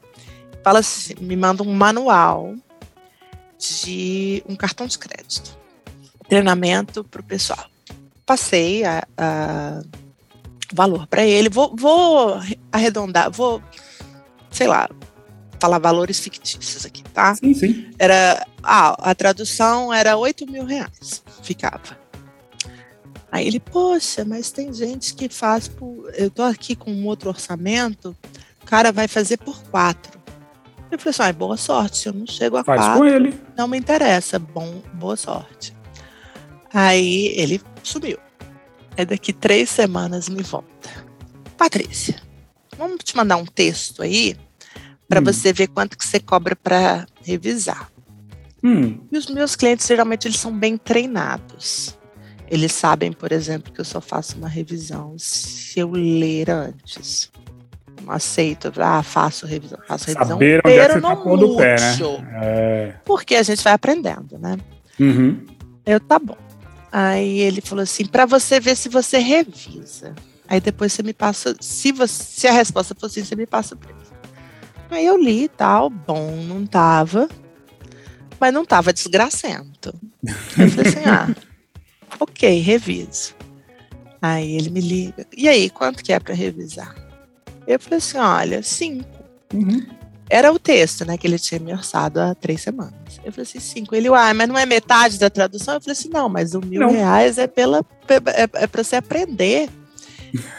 [0.64, 2.56] fala assim, me manda um manual
[3.58, 5.58] de um cartão de crédito,
[6.28, 7.66] treinamento para o pessoal.
[8.26, 9.82] Passei a, a
[10.74, 12.40] valor para ele, vou, vou
[12.72, 13.62] arredondar, vou,
[14.52, 14.90] sei lá,
[15.60, 17.36] falar valores fictícios aqui, tá?
[17.36, 17.92] Sim, sim.
[17.98, 21.98] Era, ah, a tradução era 8 mil reais, ficava.
[23.32, 26.10] Aí ele, poxa, mas tem gente que faz por.
[26.16, 28.16] Eu tô aqui com um outro orçamento,
[28.62, 30.15] o cara vai fazer por quatro.
[30.92, 33.40] Eu falei assim, ah, boa sorte, se eu não chego a Faz quatro, com ele.
[33.58, 35.74] não me interessa, bom, boa sorte.
[36.74, 38.18] Aí ele sumiu.
[38.98, 40.90] Aí daqui três semanas me volta.
[41.58, 42.22] Patrícia,
[42.78, 44.36] vamos te mandar um texto aí
[45.08, 45.24] para Hum.
[45.26, 47.92] você ver quanto que você cobra para revisar.
[48.64, 51.98] Hum, E os meus clientes, geralmente, eles são bem treinados.
[52.48, 57.32] Eles sabem, por exemplo, que eu só faço uma revisão se eu ler antes.
[58.10, 61.76] Aceito, ah, faço revisão, faço revisão, saber onde é que você tá pondo o pé,
[61.76, 61.96] né?
[62.42, 62.94] É.
[63.04, 64.58] Porque a gente vai aprendendo, né?
[65.00, 65.46] Uhum.
[65.86, 66.38] Eu, tá bom.
[66.92, 70.16] Aí ele falou assim, para você ver se você revisa.
[70.48, 73.76] Aí depois você me passa, se, você, se a resposta for sim, você me passa
[73.76, 74.14] o preço.
[74.90, 77.28] Aí eu li e tal, bom, não tava,
[78.40, 79.94] mas não tava desgracento.
[80.24, 81.36] Eu falei assim, ah,
[82.20, 83.36] ok, reviso.
[84.22, 86.96] Aí ele me liga, e aí, quanto que é para revisar?
[87.68, 89.06] Eu falei assim, olha, cinco.
[89.54, 89.86] Uhum.
[90.30, 92.94] Era o texto, né, que ele tinha me orçado há três semanas.
[93.24, 93.96] Eu falei assim, cinco.
[93.96, 95.76] Ele, ah, mas não é metade da tradução?
[95.76, 96.92] Eu falei assim, não, mas o mil Não.
[96.92, 97.86] reais é pela
[98.34, 99.70] é, é para você aprender,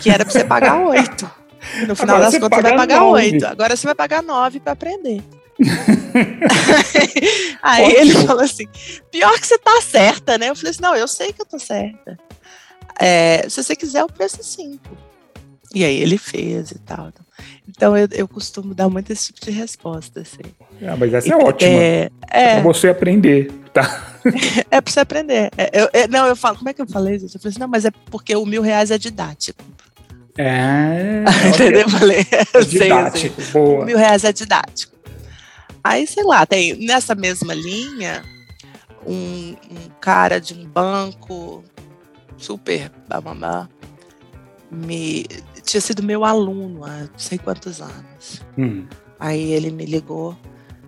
[0.00, 1.28] que era para você pagar oito.
[1.86, 3.46] No final Agora das contas, você vai paga pagar oito.
[3.46, 5.22] Agora você vai pagar nove para aprender.
[7.62, 8.00] Aí Ótimo.
[8.00, 8.66] ele falou assim:
[9.10, 10.50] pior que você tá certa, né?
[10.50, 12.18] Eu falei assim: não, eu sei que eu tô certa.
[13.00, 14.96] É, se você quiser, o preço é cinco.
[15.76, 17.12] E aí ele fez e tal.
[17.68, 20.40] Então eu, eu costumo dar muito esse tipo de resposta, assim.
[20.82, 21.70] Ah, mas essa é ótima.
[21.70, 24.14] É, É é, pra você aprender, tá?
[24.70, 25.50] é pra você aprender.
[25.58, 27.34] É, eu- é, não, eu falo, como é que eu falei, gente?
[27.34, 29.62] Eu falei assim, não, mas é porque o mil reais é didático.
[30.38, 31.24] É.
[31.54, 31.82] Entendeu?
[31.82, 32.20] Eu falei,
[32.54, 32.78] eu sei, assim.
[32.78, 33.84] Didático, boa.
[33.84, 34.96] mil reais é didático.
[35.84, 38.22] Aí, sei lá, tem nessa mesma linha
[39.06, 41.62] um, um cara de um banco
[42.38, 43.68] super bababá,
[44.70, 45.26] me
[45.62, 48.42] tinha sido meu aluno há não sei quantos anos.
[48.56, 48.86] Hum.
[49.18, 50.36] Aí ele me ligou.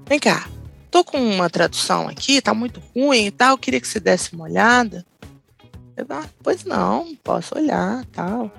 [0.06, 0.48] Vem cá,
[0.90, 4.44] tô com uma tradução aqui, tá muito ruim e tal, queria que você desse uma
[4.44, 5.04] olhada.
[5.96, 8.52] Eu, ah, pois não, posso olhar tal.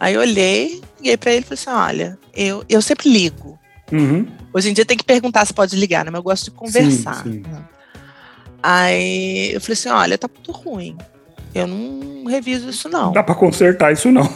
[0.00, 3.58] Aí eu olhei, liguei pra ele e falei assim: olha, eu, eu sempre ligo.
[3.92, 4.26] Uhum.
[4.52, 6.10] Hoje em dia tem que perguntar se pode ligar, né?
[6.10, 7.22] Mas eu gosto de conversar.
[7.22, 7.40] sim.
[7.40, 7.64] né?
[8.62, 10.96] Aí eu falei assim: olha, tá muito ruim.
[11.54, 13.12] Eu não reviso isso, não.
[13.12, 14.28] Dá pra consertar isso, não.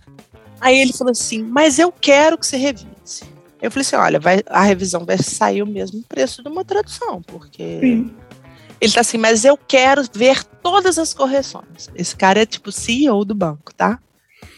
[0.60, 3.24] Aí ele falou assim: mas eu quero que você revise.
[3.60, 7.22] Eu falei assim: olha, vai, a revisão vai sair o mesmo preço de uma tradução,
[7.22, 7.78] porque.
[7.80, 8.14] Sim.
[8.80, 11.88] Ele tá assim, mas eu quero ver todas as correções.
[11.94, 14.00] Esse cara é tipo CEO do banco, tá?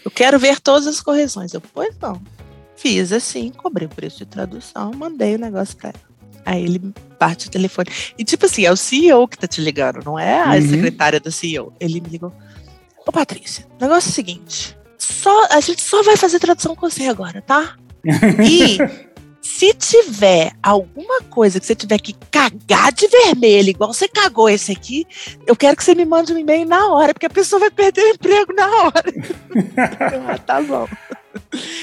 [0.03, 1.53] Eu quero ver todas as correções.
[1.53, 2.23] Eu, pois não.
[2.75, 6.14] Fiz assim, cobrei o preço de tradução, mandei o negócio pra ele.
[6.45, 6.81] Aí ele
[7.19, 7.89] parte o telefone.
[8.19, 10.69] E tipo assim, é o CEO que tá te ligando, não é a Uhum.
[10.71, 11.73] secretária do CEO.
[11.81, 12.33] Ele me ligou.
[13.07, 16.89] Ô Patrícia, o negócio é o seguinte: só, a gente só vai fazer tradução com
[16.89, 17.77] você agora, tá?
[18.43, 18.79] E
[19.41, 24.73] se tiver alguma coisa que você tiver que cagar de vermelho, igual você cagou esse
[24.73, 25.07] aqui,
[25.47, 28.03] eu quero que você me mande um e-mail na hora, porque a pessoa vai perder
[28.05, 29.05] o emprego na hora.
[30.27, 30.89] Ah, tá bom.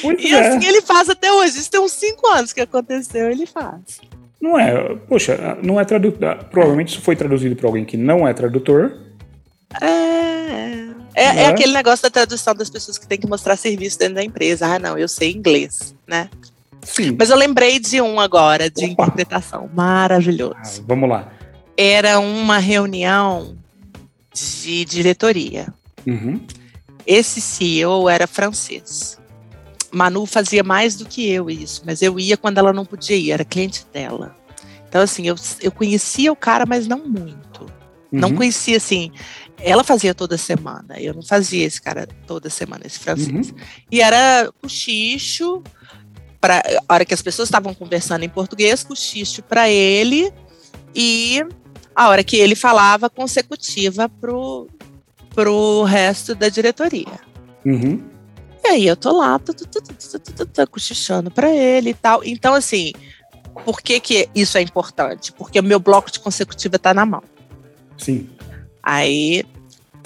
[0.02, 0.48] Pois E é.
[0.58, 1.60] assim ele faz até hoje.
[1.60, 4.00] Isso tem uns cinco anos que aconteceu, ele faz.
[4.42, 6.44] Não é, poxa, não é tradutor.
[6.46, 8.92] Provavelmente isso foi traduzido por alguém que não é tradutor.
[9.80, 9.86] É,
[11.14, 11.46] é, é Né?
[11.48, 14.66] aquele negócio da tradução das pessoas que têm que mostrar serviço dentro da empresa.
[14.66, 16.30] Ah, não, eu sei inglês, né?
[16.82, 17.16] Sim.
[17.18, 19.04] Mas eu lembrei de um agora, de Opa.
[19.04, 19.70] interpretação.
[19.74, 20.56] Maravilhoso.
[20.58, 21.32] Ah, vamos lá.
[21.78, 23.56] Era uma reunião
[24.34, 25.68] de diretoria.
[26.08, 26.42] Uhum.
[27.06, 29.20] Esse CEO era francês.
[29.92, 33.32] Manu fazia mais do que eu isso, mas eu ia quando ela não podia ir,
[33.32, 34.36] era cliente dela.
[34.88, 37.66] Então, assim, eu, eu conhecia o cara, mas não muito.
[38.12, 38.36] Não Uhum.
[38.36, 39.12] conhecia, assim.
[39.58, 43.50] Ela fazia toda semana, eu não fazia esse cara toda semana, esse francês.
[43.52, 43.56] Uhum.
[43.90, 45.62] E era cochicho,
[46.42, 50.34] pra, a hora que as pessoas estavam conversando em português, cochicho para ele,
[50.96, 51.46] e
[51.96, 54.68] a hora que ele falava, consecutiva pro,
[55.34, 57.20] pro resto da diretoria.
[57.66, 58.11] Uhum
[58.72, 59.40] aí eu tô lá,
[60.54, 62.24] tá cochichando pra ele e tal.
[62.24, 62.94] Então, assim,
[63.66, 65.32] por que, que isso é importante?
[65.32, 67.24] Porque o meu bloco de consecutiva tá na mão.
[67.98, 68.30] Sim.
[68.82, 69.44] Aí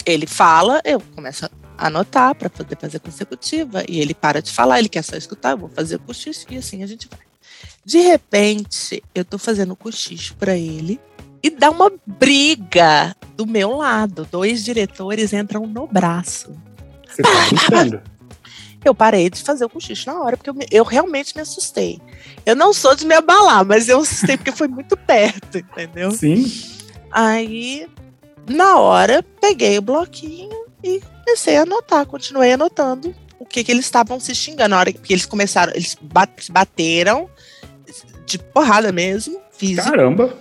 [0.05, 4.79] ele fala, eu começo a anotar para poder fazer consecutiva, e ele para de falar,
[4.79, 7.19] ele quer só escutar, eu vou fazer o cochicho, e assim a gente vai.
[7.83, 10.99] De repente, eu tô fazendo cochicho para ele
[11.41, 14.27] e dá uma briga do meu lado.
[14.31, 16.51] Dois diretores entram no braço.
[17.07, 18.14] Você tá?
[18.85, 21.99] Eu parei de fazer o cochicho na hora, porque eu, eu, realmente me assustei.
[22.45, 26.11] Eu não sou de me abalar, mas eu assustei porque foi muito perto, entendeu?
[26.11, 26.45] Sim.
[27.11, 27.87] Aí,
[28.47, 33.85] na hora, peguei o bloquinho e comecei a anotar, continuei anotando o que, que eles
[33.85, 34.69] estavam se xingando.
[34.69, 35.97] Na hora que eles começaram, eles
[36.43, 37.29] bateram
[38.25, 39.89] de porrada mesmo, físico.
[39.89, 40.37] Caramba!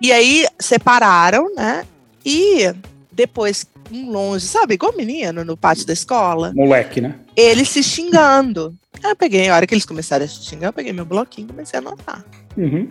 [0.00, 1.86] E aí separaram, né?
[2.24, 2.74] E
[3.10, 6.52] depois, um longe, sabe, igual menino no pátio da escola.
[6.54, 7.14] Moleque, né?
[7.36, 8.76] Eles se xingando.
[9.02, 11.46] Aí eu peguei, a hora que eles começaram a se xingar, eu peguei meu bloquinho
[11.46, 12.24] e comecei a anotar.
[12.56, 12.90] Uhum.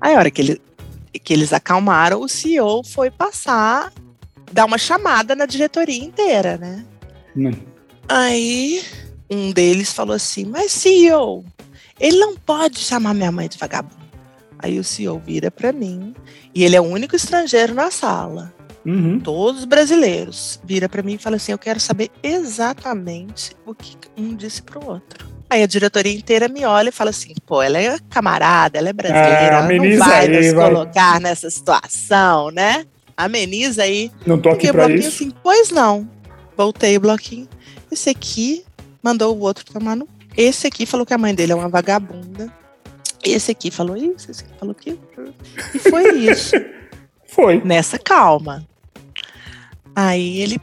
[0.00, 0.62] Aí a hora que, ele,
[1.22, 3.92] que eles acalmaram, o CEO foi passar,
[4.52, 6.84] dar uma chamada na diretoria inteira, né?
[7.36, 7.52] Hum.
[8.08, 8.82] Aí
[9.30, 11.44] um deles falou assim, mas CEO,
[11.98, 14.04] ele não pode chamar minha mãe de vagabundo.
[14.58, 16.14] Aí o CEO vira para mim,
[16.54, 18.53] e ele é o único estrangeiro na sala.
[18.84, 19.18] Uhum.
[19.18, 20.60] Todos brasileiros.
[20.64, 24.84] Vira para mim e fala assim: Eu quero saber exatamente o que um disse pro
[24.86, 25.34] outro.
[25.48, 28.92] Aí a diretoria inteira me olha e fala assim: pô, ela é camarada, ela é
[28.92, 30.68] brasileira, é, ela não vai aí, nos vai.
[30.68, 32.84] colocar nessa situação, né?
[33.16, 34.10] Ameniza aí.
[34.26, 35.08] Não tô aqui pra isso.
[35.08, 36.08] Assim, pois não.
[36.56, 37.48] Voltei o bloquinho.
[37.90, 38.64] Esse aqui
[39.02, 40.08] mandou o outro tomar no.
[40.36, 42.52] Esse aqui falou que a mãe dele é uma vagabunda.
[43.22, 44.98] Esse aqui falou isso, esse aqui falou aquilo.
[45.72, 46.56] E foi isso.
[47.28, 47.62] foi.
[47.64, 48.66] Nessa calma.
[49.94, 50.60] Aí ele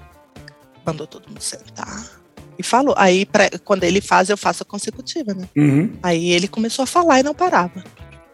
[0.86, 2.22] mandou todo mundo sentar
[2.58, 2.94] e falou.
[2.98, 5.48] Aí, pra, quando ele faz, eu faço a consecutiva, né?
[5.56, 5.98] Uhum.
[6.02, 7.84] Aí ele começou a falar e não parava.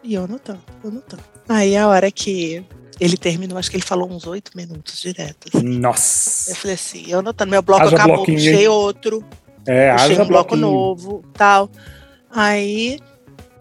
[0.02, 1.22] E eu anotando, eu anotando.
[1.48, 2.64] Aí a hora que
[3.00, 5.48] ele terminou, acho que ele falou uns oito minutos direto.
[5.52, 5.66] Assim.
[5.66, 6.50] Nossa!
[6.50, 9.24] Eu falei assim, eu anotando, meu bloco haja acabou, puxei outro.
[9.66, 11.70] É, puxei um bloco novo, tal.
[12.30, 12.98] Aí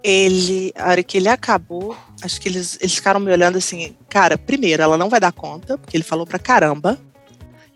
[0.04, 4.38] ele, a hora que ele acabou, acho que eles, eles ficaram me olhando assim, cara,
[4.38, 6.98] primeiro, ela não vai dar conta, porque ele falou pra caramba,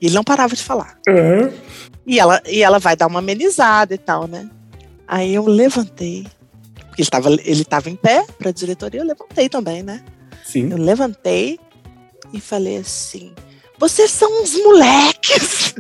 [0.08, 0.98] ele não parava de falar.
[1.08, 1.52] Uhum.
[2.06, 4.50] E, ela, e ela vai dar uma amenizada e tal, né?
[5.08, 6.26] Aí eu levantei,
[6.74, 10.04] porque ele estava ele tava em pé pra diretoria, eu levantei também, né?
[10.44, 10.72] Sim.
[10.72, 11.60] Eu levantei
[12.34, 13.34] e falei assim,
[13.78, 15.76] vocês são uns moleques!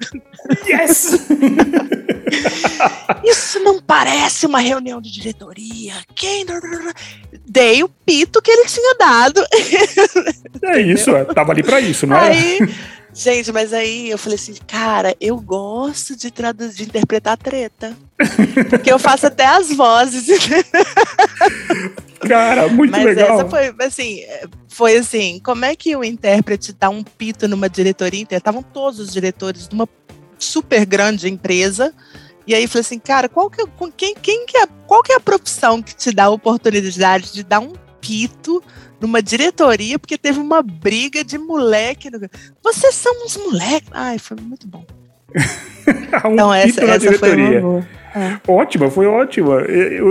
[0.68, 1.28] Yes!
[3.24, 5.94] Isso não parece uma reunião de diretoria.
[6.15, 6.46] Quem?
[7.48, 9.44] Dei o pito que ele tinha dado.
[10.63, 11.26] É isso, é.
[11.26, 12.58] tava ali para isso, não é?
[13.13, 17.96] Gente, mas aí eu falei assim, cara, eu gosto de traduzir, de interpretar treta.
[18.70, 20.28] Porque eu faço até as vozes.
[22.28, 23.39] Cara, muito mas legal.
[23.39, 24.24] Essa foi assim,
[24.67, 28.39] foi assim, como é que o intérprete dá um pito numa diretoria inteira?
[28.39, 29.89] Estavam todos os diretores de uma
[30.38, 31.94] super grande empresa
[32.52, 35.16] e aí falei assim, cara, qual que, é, quem, quem que é, qual que é
[35.16, 38.62] a profissão que te dá a oportunidade de dar um pito
[39.00, 42.10] numa diretoria porque teve uma briga de moleque.
[42.62, 43.90] Vocês são uns moleques.
[43.94, 44.86] Ai, foi muito bom.
[46.26, 48.02] um então essa, essa foi uma boa.
[48.13, 48.52] É.
[48.52, 49.63] Ótima, foi ótima.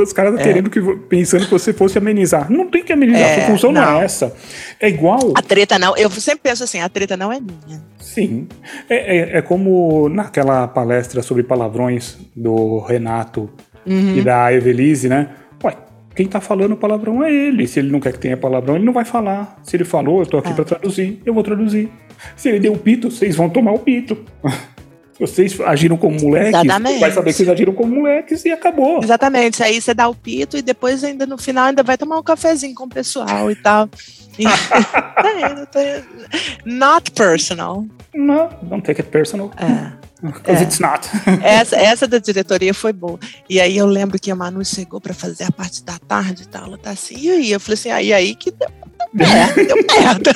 [0.02, 0.42] Os caras é.
[0.42, 2.50] querendo que pensando que você fosse amenizar.
[2.50, 3.83] Não tem que amenizar, é, a função não.
[3.83, 4.35] não é essa.
[4.80, 5.33] É igual.
[5.35, 5.96] A treta não.
[5.96, 7.83] Eu sempre penso assim, a treta não é minha.
[7.98, 8.48] Sim.
[8.88, 13.50] É, é, é como naquela palestra sobre palavrões do Renato
[13.87, 14.16] uhum.
[14.16, 15.28] e da Evelise, né?
[15.62, 15.76] Ué,
[16.14, 17.68] quem tá falando palavrão é ele.
[17.68, 19.61] Se ele não quer que tenha palavrão, ele não vai falar.
[19.62, 20.54] Se ele falou, eu tô aqui é.
[20.54, 21.90] para traduzir, eu vou traduzir.
[22.35, 24.16] Se ele deu um pito, vocês vão tomar o pito.
[25.20, 26.98] vocês agiram como moleques, Exatamente.
[26.98, 29.02] vai saber que vocês agiram como moleques e acabou.
[29.02, 29.62] Exatamente.
[29.62, 32.74] Aí você dá o pito e depois ainda no final ainda vai tomar um cafezinho
[32.74, 33.88] com o pessoal e tal.
[36.64, 37.85] Not personal.
[38.14, 39.50] No, don't take it personal.
[39.59, 39.92] É.
[40.22, 40.64] Because é.
[40.64, 41.09] it's not.
[41.42, 43.18] essa, essa da diretoria foi boa.
[43.48, 46.46] E aí eu lembro que a Manu chegou para fazer a parte da tarde e
[46.46, 46.64] tal.
[46.64, 47.52] Ela tá assim, e aí?
[47.52, 48.68] Eu falei assim, aí, aí que deu
[49.12, 50.30] merda, deu merda.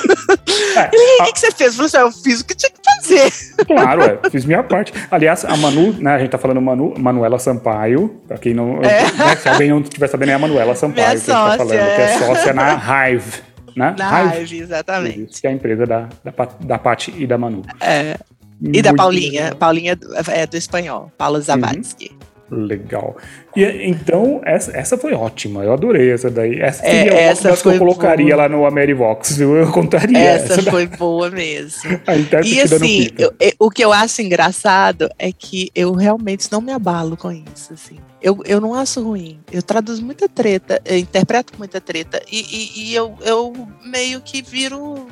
[0.76, 1.70] É, e o que, que, você fez?
[1.70, 3.64] Eu falei assim, ah, eu fiz o que tinha que fazer.
[3.66, 4.92] Claro, é, fiz minha parte.
[5.10, 9.02] Aliás, a Manu, né, a gente tá falando Manu, Manuela Sampaio, pra quem não, é.
[9.12, 11.58] né, se alguém não estiver sabendo, é a Manuela Sampaio Minha que sócia, a gente
[11.58, 11.94] tá falando, é.
[11.94, 13.42] que é sócia na Hive.
[13.76, 13.96] Né?
[13.98, 15.40] Na Hive, Hive exatamente.
[15.40, 17.62] Que é a empresa da, da, da Paty e da Manu.
[17.80, 18.16] É.
[18.60, 19.44] E da Paulinha.
[19.44, 19.56] Legal.
[19.56, 19.98] Paulinha
[20.28, 22.10] é do espanhol, Paulo Zavatsky.
[22.10, 22.34] Uhum.
[22.50, 23.16] Legal.
[23.56, 25.64] E então, essa, essa foi ótima.
[25.64, 26.60] Eu adorei essa daí.
[26.60, 28.36] Essa seria é, essa uma que eu colocaria boa.
[28.36, 29.56] lá no Amerivox, viu?
[29.56, 30.54] Eu contaria essa.
[30.54, 31.90] Essa foi boa mesmo.
[32.44, 37.16] e assim, eu, o que eu acho engraçado é que eu realmente não me abalo
[37.16, 37.98] com isso, assim.
[38.20, 39.38] Eu, eu não acho ruim.
[39.50, 42.22] Eu traduzo muita treta, interpreto muita treta.
[42.30, 43.52] E, e, e eu, eu
[43.84, 45.06] meio que viro,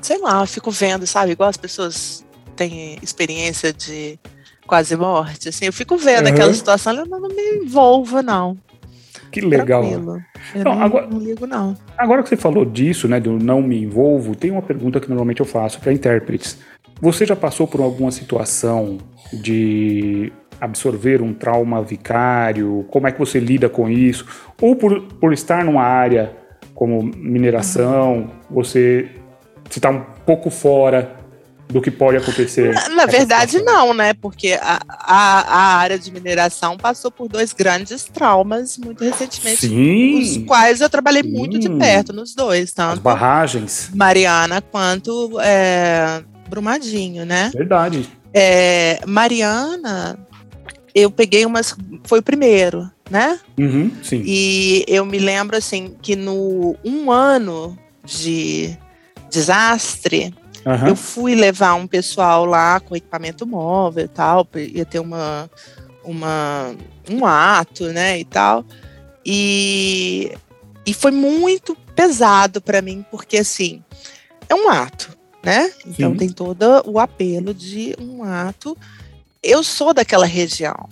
[0.00, 1.32] sei lá, fico vendo, sabe?
[1.32, 2.26] Igual as pessoas
[2.56, 4.18] têm experiência de
[4.66, 6.32] quase morte, assim, eu fico vendo uhum.
[6.32, 8.56] aquela situação, eu não, não me envolvo, não.
[9.30, 9.84] Que legal.
[9.84, 10.22] Eu
[10.54, 11.76] então, não, agora, não ligo, não.
[11.96, 15.40] Agora que você falou disso, né, do não me envolvo, tem uma pergunta que normalmente
[15.40, 16.58] eu faço para intérpretes.
[17.00, 18.98] Você já passou por alguma situação
[19.32, 22.86] de absorver um trauma vicário?
[22.90, 24.26] Como é que você lida com isso?
[24.60, 26.34] Ou por, por estar numa área
[26.74, 28.30] como mineração, uhum.
[28.50, 29.08] você
[29.68, 31.16] está um pouco fora
[31.68, 32.72] do que pode acontecer.
[32.74, 33.86] Na, na verdade, situação.
[33.86, 34.14] não, né?
[34.14, 40.18] Porque a, a, a, área de mineração passou por dois grandes traumas muito recentemente, Sim.
[40.20, 41.30] os quais eu trabalhei Sim.
[41.30, 43.90] muito de perto nos dois, tanto As barragens.
[43.94, 47.50] Mariana quanto é, Brumadinho, né?
[47.52, 48.08] Verdade.
[48.32, 50.18] É, Mariana,
[50.94, 51.76] eu peguei umas.
[52.04, 53.40] Foi o primeiro, né?
[53.58, 54.22] Uhum, sim.
[54.24, 58.76] E eu me lembro assim que no um ano de
[59.30, 60.32] desastre
[60.66, 60.88] Uhum.
[60.88, 65.48] Eu fui levar um pessoal lá com equipamento móvel e tal, ia ter uma,
[66.02, 66.74] uma,
[67.08, 68.64] um ato, né, e tal.
[69.24, 70.36] E,
[70.84, 73.80] e foi muito pesado para mim, porque assim,
[74.48, 75.70] é um ato, né?
[75.86, 76.16] Então Sim.
[76.16, 78.76] tem todo o apelo de um ato.
[79.40, 80.88] Eu sou daquela região,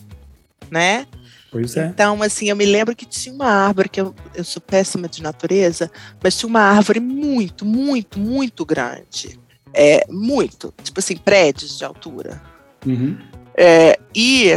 [0.71, 1.05] né?
[1.51, 1.87] Pois é.
[1.87, 5.23] Então, assim, eu me lembro que tinha uma árvore, que eu, eu sou péssima de
[5.23, 5.91] natureza,
[6.23, 9.39] mas tinha uma árvore muito, muito, muito grande.
[9.75, 10.73] É, muito.
[10.83, 12.41] Tipo assim, prédios de altura.
[12.87, 13.19] Uhum.
[13.57, 14.53] É, e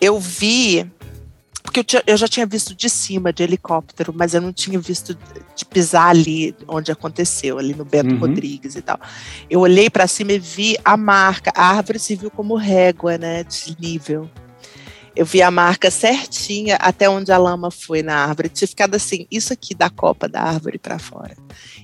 [0.00, 0.90] eu vi.
[1.62, 4.78] Porque eu, tinha, eu, já tinha visto de cima, de helicóptero, mas eu não tinha
[4.78, 5.16] visto
[5.54, 8.18] de pisar ali onde aconteceu, ali no Beto uhum.
[8.18, 8.98] Rodrigues e tal.
[9.48, 11.52] Eu olhei para cima e vi a marca.
[11.54, 14.28] A árvore se viu como régua, né, de nível.
[15.20, 18.48] Eu vi a marca certinha até onde a lama foi na árvore.
[18.48, 21.36] Tinha ficado assim, isso aqui da copa da árvore para fora.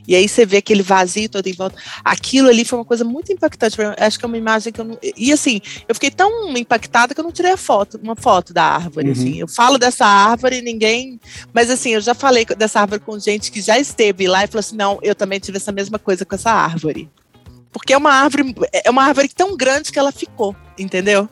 [0.08, 1.76] E aí você vê aquele vazio todo em volta.
[2.02, 3.76] Aquilo ali foi uma coisa muito impactante.
[3.98, 4.98] Acho que é uma imagem que eu não.
[5.14, 8.62] E assim, eu fiquei tão impactada que eu não tirei a foto, uma foto da
[8.62, 9.10] árvore.
[9.10, 9.20] Assim.
[9.20, 9.28] Uhum.
[9.28, 9.40] Assim.
[9.40, 11.20] Eu falo dessa árvore e ninguém.
[11.52, 14.60] Mas assim, eu já falei dessa árvore com gente que já esteve lá e falou
[14.60, 17.10] assim: não, eu também tive essa mesma coisa com essa árvore.
[17.70, 21.28] Porque é uma árvore, é uma árvore tão grande que ela ficou, entendeu?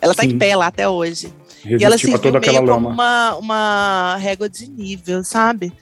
[0.00, 1.36] Ela está em pé lá até hoje.
[1.62, 2.90] Resistiu e ela se toda aquela lama.
[2.90, 5.72] Uma, uma régua de nível, sabe?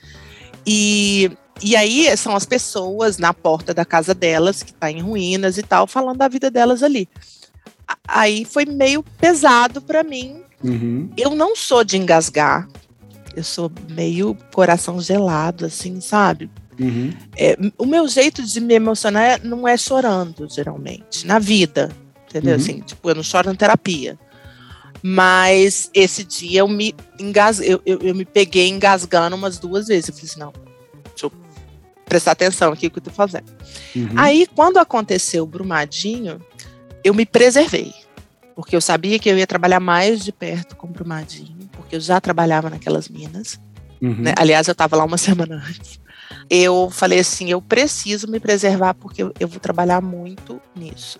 [0.65, 5.57] E e aí são as pessoas na porta da casa delas, que está em ruínas
[5.57, 7.09] e tal, falando da vida delas ali.
[8.07, 10.41] Aí foi meio pesado para mim.
[10.63, 11.09] Uhum.
[11.17, 12.67] Eu não sou de engasgar.
[13.35, 16.49] Eu sou meio coração gelado, assim, sabe?
[16.79, 17.11] Uhum.
[17.35, 21.91] É, o meu jeito de me emocionar não é chorando, geralmente, na vida.
[22.27, 22.55] Entendeu?
[22.55, 22.61] Uhum.
[22.61, 24.17] Assim, tipo, eu não choro na terapia.
[25.01, 27.59] Mas esse dia eu me engas...
[27.59, 30.09] eu, eu, eu me peguei engasgando umas duas vezes.
[30.09, 30.53] Eu falei assim, não,
[32.07, 33.51] prestar atenção aqui no que eu tô fazendo.
[33.95, 34.09] Uhum.
[34.15, 36.41] Aí, quando aconteceu o Brumadinho,
[37.03, 37.93] eu me preservei.
[38.55, 41.99] Porque eu sabia que eu ia trabalhar mais de perto com o Brumadinho, porque eu
[41.99, 43.59] já trabalhava naquelas minas.
[44.01, 44.15] Uhum.
[44.15, 44.33] Né?
[44.35, 45.99] Aliás, eu estava lá uma semana antes.
[46.49, 51.19] Eu falei assim: eu preciso me preservar porque eu, eu vou trabalhar muito nisso.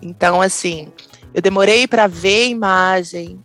[0.00, 0.88] Então, assim,
[1.34, 3.42] eu demorei para ver a imagem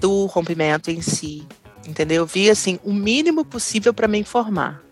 [0.00, 1.46] do rompimento em si,
[1.86, 2.22] entendeu?
[2.22, 4.82] Eu vi assim o mínimo possível para me informar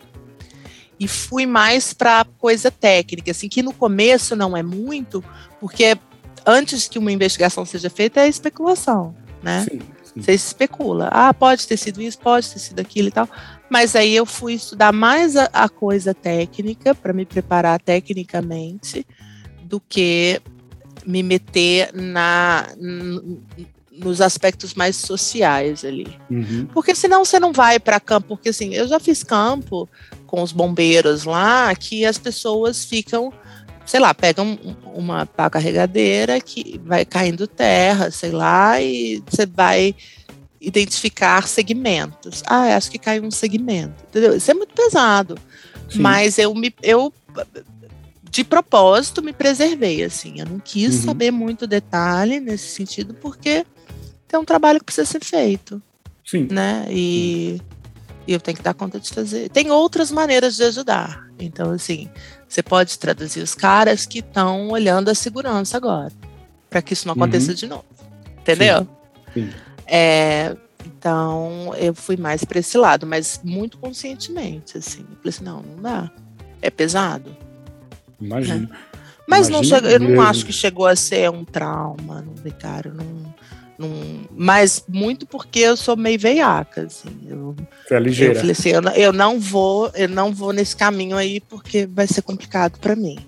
[0.99, 5.23] e fui mais para coisa técnica, assim, que no começo não é muito,
[5.61, 5.97] porque
[6.47, 9.67] antes que uma investigação seja feita é especulação, né?
[9.69, 9.81] Sim.
[10.17, 13.29] Você especula, ah, pode ter sido isso, pode ter sido aquilo e tal.
[13.69, 19.07] Mas aí eu fui estudar mais a, a coisa técnica para me preparar tecnicamente
[19.63, 20.41] do que
[21.07, 22.67] me meter na
[23.99, 26.07] nos aspectos mais sociais ali.
[26.31, 26.67] Uhum.
[26.73, 29.89] Porque senão você não vai para campo, porque assim, eu já fiz campo
[30.27, 33.33] com os bombeiros lá, que as pessoas ficam,
[33.87, 34.59] sei lá, pegam
[34.95, 39.95] uma pá carregadeira que vai caindo terra, sei lá, e você vai
[40.61, 42.43] identificar segmentos.
[42.47, 44.37] Ah, acho que caiu um segmento, entendeu?
[44.37, 45.39] Isso é muito pesado.
[45.89, 46.01] Sim.
[46.01, 47.13] Mas eu me eu
[48.31, 51.03] de propósito me preservei assim, eu não quis uhum.
[51.03, 53.65] saber muito detalhe nesse sentido porque
[54.29, 55.81] tem um trabalho que precisa ser feito.
[56.25, 56.49] Sim.
[56.51, 56.87] Né?
[56.91, 57.61] E,
[58.27, 59.49] e eu tenho que dar conta de fazer.
[59.51, 61.25] Tem outras maneiras de ajudar.
[61.39, 62.11] Então, assim,
[62.49, 66.13] você pode traduzir os caras que estão olhando a segurança agora,
[66.69, 67.55] para que isso não aconteça uhum.
[67.55, 67.85] de novo.
[68.41, 68.89] Entendeu?
[69.33, 69.47] Sim.
[69.47, 69.53] Sim.
[69.87, 75.01] É, então, eu fui mais para esse lado, mas muito conscientemente, assim.
[75.01, 76.11] Eu falei assim, não, não dá.
[76.61, 77.37] É pesado.
[78.21, 78.69] Imagino.
[78.73, 78.97] É.
[79.29, 83.35] Mas não chega, eu não acho que chegou a ser um trauma, não, cara, não,
[83.77, 83.91] não,
[84.31, 87.11] mas muito porque eu sou meio veiaca, assim.
[87.27, 87.55] Eu,
[87.91, 88.35] é ligeira.
[88.35, 92.07] Eu falei assim, eu, eu não vou, eu não vou nesse caminho aí porque vai
[92.07, 93.19] ser complicado para mim,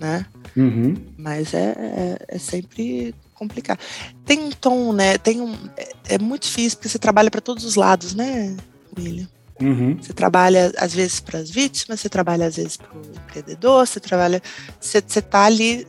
[0.00, 0.26] né?
[0.56, 0.96] Uhum.
[1.16, 3.78] Mas é, é, é, sempre complicado.
[4.24, 5.18] Tem um tom, né?
[5.18, 8.56] Tem um, é, é muito difícil porque você trabalha para todos os lados, né,
[8.98, 9.28] William?
[9.62, 9.96] Uhum.
[10.00, 14.00] Você trabalha às vezes para as vítimas, você trabalha às vezes para o empreendedor, você
[14.00, 14.42] trabalha,
[14.80, 15.86] você está ali.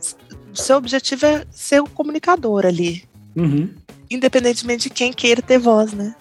[0.52, 3.04] O seu objetivo é ser o comunicador ali,
[3.34, 3.70] uhum.
[4.08, 6.14] independentemente de quem queira ter voz, né?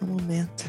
[0.00, 0.64] No momento.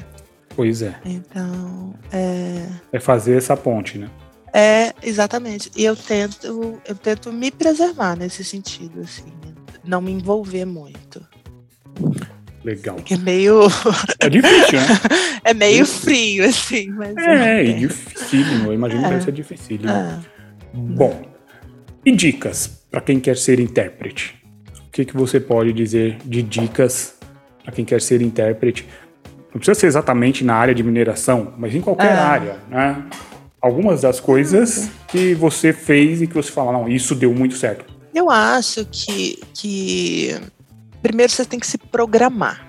[0.56, 0.98] Pois é.
[1.06, 2.66] Então é.
[2.94, 4.10] É fazer essa ponte, né?
[4.54, 5.72] É, exatamente.
[5.76, 9.32] E eu tento, eu tento me preservar nesse sentido, assim,
[9.84, 11.26] não me envolver muito.
[12.64, 12.98] Legal.
[13.10, 13.62] É meio.
[14.20, 14.88] É difícil, né?
[15.44, 16.90] é meio frio, assim.
[16.92, 18.66] Mas é, é difícil.
[18.66, 19.04] Eu imagino é.
[19.04, 19.80] que deve ser difícil.
[19.88, 20.20] É.
[20.74, 21.24] Bom,
[22.06, 24.36] e dicas para quem quer ser intérprete?
[24.88, 27.16] O que, que você pode dizer de dicas
[27.64, 28.88] para quem quer ser intérprete?
[29.54, 32.28] Não precisa ser exatamente na área de mineração, mas em qualquer ah.
[32.28, 33.06] área, né?
[33.62, 37.86] algumas das coisas que você fez e que você fala, não, isso deu muito certo?
[38.14, 40.36] Eu acho que, que
[41.02, 42.68] primeiro você tem que se programar.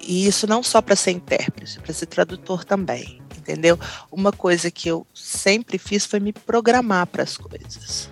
[0.00, 3.78] E isso não só para ser intérprete, para ser tradutor também, entendeu?
[4.10, 8.10] Uma coisa que eu sempre fiz foi me programar para as coisas.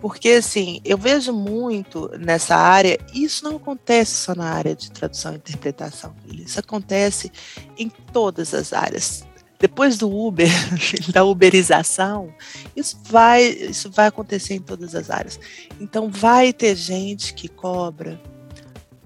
[0.00, 4.90] Porque, assim, eu vejo muito nessa área, e isso não acontece só na área de
[4.90, 7.30] tradução e interpretação, isso acontece
[7.78, 9.24] em todas as áreas
[9.62, 10.48] depois do Uber,
[11.14, 12.34] da uberização,
[12.74, 15.38] isso vai, isso vai acontecer em todas as áreas.
[15.80, 18.20] Então vai ter gente que cobra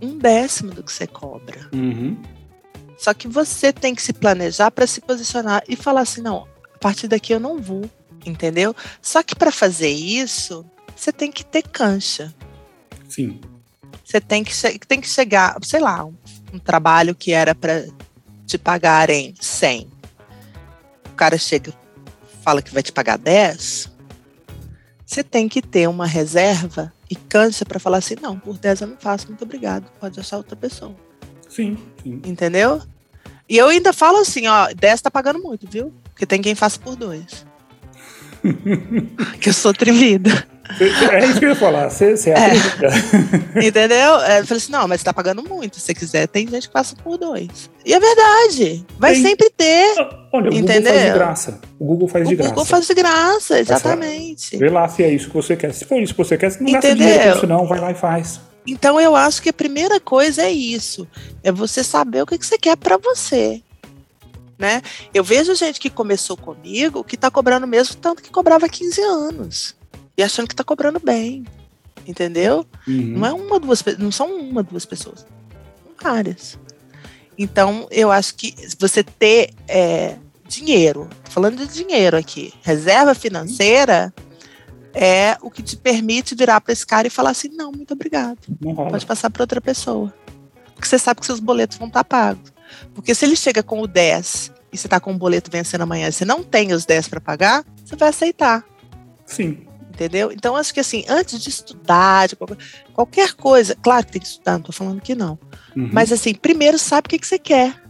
[0.01, 1.69] um décimo do que você cobra.
[1.73, 2.21] Uhum.
[2.99, 6.79] Só que você tem que se planejar para se posicionar e falar assim, não, a
[6.79, 7.89] partir daqui eu não vou,
[8.25, 8.75] entendeu?
[9.03, 12.35] Só que para fazer isso, você tem que ter cancha.
[13.09, 13.41] Sim.
[14.05, 14.53] Você tem que,
[14.87, 16.15] tem que chegar, sei lá, um,
[16.53, 17.87] um trabalho que era para
[18.47, 19.97] te pagarem 100
[21.17, 21.73] cara chega
[22.43, 23.91] fala que vai te pagar 10,
[25.05, 28.87] você tem que ter uma reserva e câncer para falar assim, não, por 10 eu
[28.89, 30.95] não faço, muito obrigado, pode achar outra pessoa.
[31.49, 32.21] Sim, sim.
[32.25, 32.83] Entendeu?
[33.49, 35.93] E eu ainda falo assim, ó, 10 tá pagando muito, viu?
[36.05, 37.47] Porque tem quem faça por dois.
[39.41, 39.73] que eu sou
[41.13, 42.57] É isso que eu ia falar, você, é, é.
[43.67, 44.21] Entendeu?
[44.21, 45.77] É, eu falei assim, não, mas você tá pagando muito.
[45.77, 47.71] Se você quiser, tem gente que passa por dois.
[47.85, 48.85] E é verdade.
[48.99, 49.23] Vai tem.
[49.23, 49.95] sempre ter.
[50.33, 50.93] Olha, o entendeu?
[50.93, 51.61] Google faz de graça.
[51.79, 52.51] O Google faz o de graça.
[52.51, 54.57] O Google faz de graça, exatamente.
[54.57, 55.73] Vê lá se é isso que você quer.
[55.73, 57.67] Se for isso que você quer, você não gasta dinheiro com isso, não.
[57.67, 58.41] Vai lá e faz.
[58.67, 61.07] Então eu acho que a primeira coisa é isso.
[61.43, 63.63] É você saber o que, que você quer para você.
[64.59, 64.83] Né?
[65.13, 69.77] Eu vejo gente que começou comigo que está cobrando mesmo tanto que cobrava 15 anos
[70.17, 71.45] e achando que está cobrando bem,
[72.07, 72.67] entendeu?
[72.87, 73.19] Uhum.
[73.19, 76.59] Não é uma duas, não são uma duas pessoas, são várias.
[77.39, 80.17] Então eu acho que você ter é,
[80.49, 84.13] dinheiro, falando de dinheiro aqui, reserva financeira
[84.95, 88.39] é o que te permite virar para esse cara e falar assim, não, muito obrigado,
[88.91, 90.13] pode passar para outra pessoa,
[90.75, 92.57] porque você sabe que seus boletos vão estar tá pagos.
[92.95, 96.09] Porque se ele chega com o 10 e você está com o boleto vencendo amanhã
[96.09, 98.65] e você não tem os 10 para pagar, você vai aceitar.
[99.25, 99.66] Sim.
[99.97, 100.31] Entendeu?
[100.31, 102.37] Então, acho que assim, antes de estudar, de
[102.93, 105.39] qualquer, coisa, claro que tem que estudar, não estou falando que não.
[105.75, 105.89] Uhum.
[105.91, 107.83] Mas assim, primeiro sabe o que, que você quer.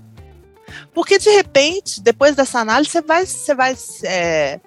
[0.95, 4.61] Porque de repente, depois dessa análise, você vai, você vai é,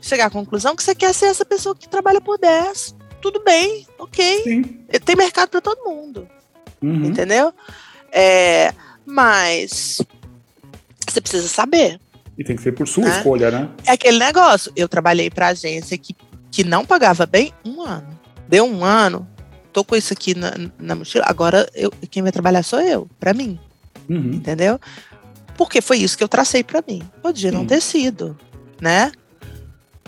[0.00, 2.94] chegar à conclusão que você quer ser essa pessoa que trabalha por 10.
[3.20, 4.44] Tudo bem, ok.
[4.44, 4.62] Sim.
[5.04, 6.28] Tem mercado para todo mundo.
[6.80, 7.06] Uhum.
[7.06, 7.52] Entendeu?
[8.12, 8.72] É,
[9.04, 10.00] mas
[11.04, 11.98] você precisa saber.
[12.38, 13.16] E tem que ser por sua né?
[13.16, 13.70] escolha, né?
[13.84, 14.70] É aquele negócio.
[14.76, 16.14] Eu trabalhei para agência que,
[16.56, 18.18] que não pagava bem um ano.
[18.48, 19.28] Deu um ano,
[19.74, 23.34] tô com isso aqui na, na mochila, agora eu, quem vai trabalhar sou eu, para
[23.34, 23.60] mim.
[24.08, 24.32] Uhum.
[24.32, 24.80] Entendeu?
[25.54, 27.02] Porque foi isso que eu tracei para mim.
[27.20, 28.38] Podia não ter sido,
[28.80, 29.12] né?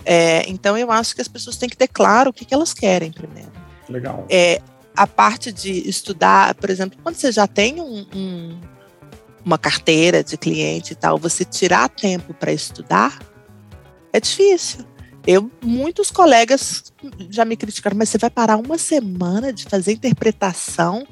[0.03, 2.73] É, então eu acho que as pessoas têm que ter claro o que, que elas
[2.73, 3.51] querem primeiro.
[3.87, 4.25] Legal.
[4.27, 4.59] É,
[4.97, 8.59] a parte de estudar, por exemplo, quando você já tem um, um
[9.45, 13.19] uma carteira de cliente e tal, você tirar tempo para estudar
[14.11, 14.88] é difícil.
[15.25, 16.91] Eu, muitos colegas
[17.29, 21.05] já me criticaram, mas você vai parar uma semana de fazer interpretação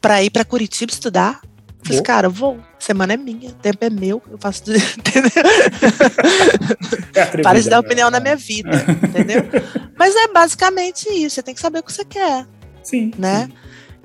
[0.00, 1.40] para ir para Curitiba estudar?
[1.80, 2.60] Eu falei, cara, vou.
[2.78, 4.62] Semana é minha, tempo é meu, eu faço.
[4.98, 5.42] Entendeu?
[7.14, 8.70] É Para de dar opinião na minha vida,
[9.02, 9.42] entendeu?
[9.98, 12.46] Mas é basicamente isso, você tem que saber o que você quer.
[12.82, 13.10] Sim.
[13.18, 13.46] Né?
[13.46, 13.52] Sim.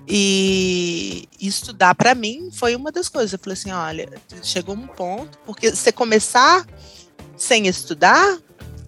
[0.07, 3.33] E estudar para mim foi uma das coisas.
[3.33, 4.09] Eu falei assim, olha,
[4.43, 6.65] chegou um ponto, porque você começar
[7.37, 8.37] sem estudar,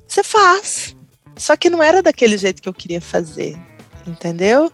[0.08, 0.96] você faz.
[1.36, 3.58] Só que não era daquele jeito que eu queria fazer,
[4.06, 4.72] entendeu?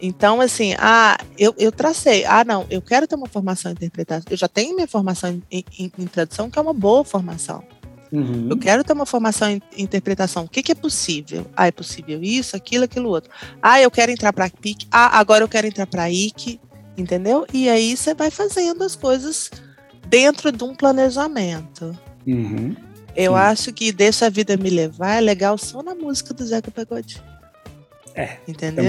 [0.00, 4.24] Então, assim, ah, eu, eu tracei, ah, não, eu quero ter uma formação em interpretação,
[4.30, 7.64] eu já tenho minha formação em, em, em tradução, que é uma boa formação.
[8.12, 8.48] Uhum.
[8.50, 10.44] Eu quero ter uma formação em interpretação.
[10.44, 11.46] O que, que, é possível?
[11.56, 13.30] Ah, é possível isso, aquilo, aquilo outro.
[13.62, 14.86] Ah, eu quero entrar para PIC.
[14.90, 16.60] Ah, agora eu quero entrar para IC.
[16.96, 17.46] Entendeu?
[17.54, 19.50] E aí você vai fazendo as coisas
[20.08, 21.98] dentro de um planejamento.
[22.26, 22.76] Uhum.
[23.14, 23.38] Eu Sim.
[23.38, 27.32] acho que Deixa a Vida Me Levar é legal só na música do Zeca Pagodinho.
[28.14, 28.84] É, entendeu?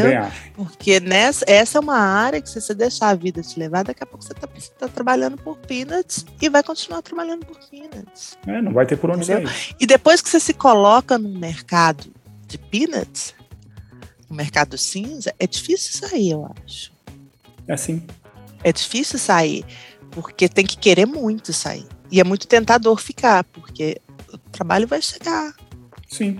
[0.53, 4.03] Porque nessa, essa é uma área que se você deixar a vida te levar, daqui
[4.03, 4.47] a pouco você está
[4.78, 8.38] tá trabalhando por peanuts e vai continuar trabalhando por peanuts.
[8.45, 9.47] É, não vai ter por onde entendeu?
[9.47, 9.76] sair.
[9.80, 12.13] E depois que você se coloca no mercado
[12.47, 13.34] de peanuts,
[14.30, 16.91] no mercado cinza, é difícil sair, eu acho.
[17.67, 18.05] É sim.
[18.61, 19.65] É difícil sair,
[20.11, 21.88] porque tem que querer muito sair.
[22.11, 24.01] E é muito tentador ficar, porque
[24.34, 25.53] o trabalho vai chegar.
[26.07, 26.39] Sim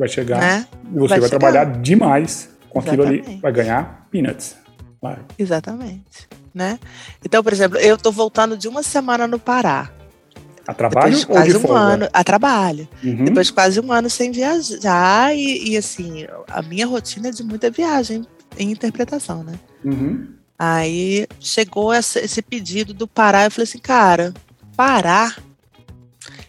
[0.00, 0.66] vai chegar né?
[0.90, 4.56] e você vai, vai trabalhar demais com aquilo ali, vai ganhar peanuts.
[4.98, 5.24] Claro.
[5.38, 6.28] Exatamente.
[6.54, 6.78] Né?
[7.24, 9.90] Então, por exemplo, eu estou voltando de uma semana no Pará.
[10.66, 11.80] A trabalho Depois de quase um folga?
[11.80, 12.88] ano a trabalho.
[13.02, 13.24] Uhum.
[13.24, 17.42] Depois de quase um ano sem viajar e, e, assim, a minha rotina é de
[17.42, 18.24] muita viagem
[18.58, 19.54] em interpretação, né?
[19.84, 20.28] Uhum.
[20.58, 24.34] Aí chegou essa, esse pedido do Pará, eu falei assim, cara,
[24.76, 25.34] Pará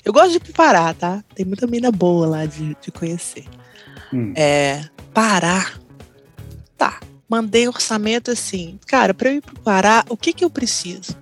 [0.03, 1.23] eu gosto de ir pro Pará, tá?
[1.35, 3.45] Tem muita mina boa lá de, de conhecer.
[4.13, 4.33] Hum.
[4.35, 4.83] É,
[5.13, 5.71] Pará.
[6.77, 6.99] Tá.
[7.29, 8.79] Mandei orçamento assim.
[8.87, 11.15] Cara, para eu ir pro Pará, o que que eu preciso?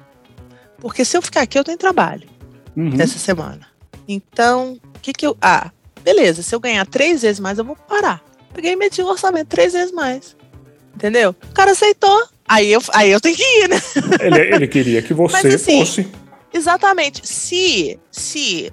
[0.77, 2.27] Porque se eu ficar aqui, eu tenho trabalho
[2.75, 2.99] uhum.
[2.99, 3.67] essa semana.
[4.07, 5.37] Então, o que que eu.
[5.41, 5.71] Ah,
[6.03, 6.41] beleza.
[6.41, 8.23] Se eu ganhar três vezes mais, eu vou parar.
[8.53, 10.35] Peguei e meti o orçamento três vezes mais.
[10.95, 11.35] Entendeu?
[11.49, 12.27] O cara aceitou.
[12.47, 13.79] Aí eu, aí eu tenho que ir, né?
[14.19, 16.07] Ele, ele queria que você Mas, assim, fosse
[16.53, 17.27] Exatamente.
[17.27, 18.71] Se, se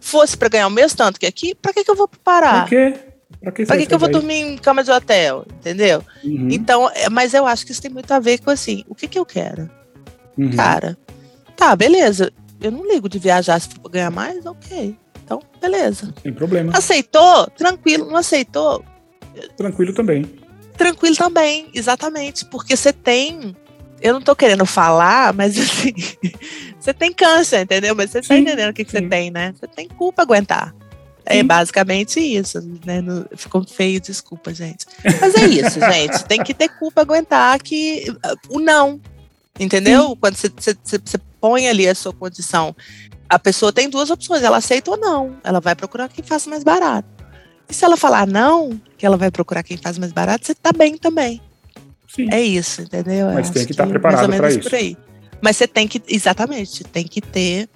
[0.00, 2.66] fosse para ganhar o mesmo tanto que aqui, para que, que eu vou parar?
[2.66, 2.94] Pra quê?
[3.40, 5.46] Pra que, pra que, que eu vou dormir em cama de hotel?
[5.54, 6.04] Entendeu?
[6.24, 6.48] Uhum.
[6.50, 9.08] Então, é, mas eu acho que isso tem muito a ver com assim, o que,
[9.08, 9.70] que eu quero?
[10.36, 10.54] Uhum.
[10.56, 10.98] Cara,
[11.56, 12.32] tá, beleza.
[12.60, 14.96] Eu não ligo de viajar se for pra ganhar mais, ok.
[15.24, 16.12] Então, beleza.
[16.22, 16.72] Sem problema.
[16.76, 17.46] Aceitou?
[17.50, 18.10] Tranquilo.
[18.10, 18.84] Não aceitou?
[19.56, 20.24] Tranquilo também.
[20.76, 22.44] Tranquilo também, exatamente.
[22.46, 23.56] Porque você tem
[24.00, 25.92] eu não tô querendo falar, mas assim,
[26.78, 27.94] você tem câncer, entendeu?
[27.94, 29.54] Mas você tá entendendo o que, que você tem, né?
[29.58, 30.74] Você tem culpa aguentar.
[31.24, 33.02] É basicamente isso, né?
[33.36, 34.86] Ficou feio, desculpa, gente.
[35.20, 36.24] Mas é isso, gente.
[36.24, 38.06] Tem que ter culpa aguentar que
[38.48, 39.00] o não.
[39.58, 40.08] Entendeu?
[40.08, 40.16] Sim.
[40.16, 42.74] Quando você põe ali a sua condição,
[43.28, 45.36] a pessoa tem duas opções, ela aceita ou não.
[45.44, 47.08] Ela vai procurar quem faça mais barato.
[47.68, 50.72] E se ela falar não, que ela vai procurar quem faz mais barato, você tá
[50.72, 51.40] bem também.
[52.14, 52.28] Sim.
[52.32, 53.28] É isso, entendeu?
[53.32, 54.68] Mas tem que estar tá preparado para isso.
[55.40, 57.68] Mas você tem que, exatamente, tem que ter,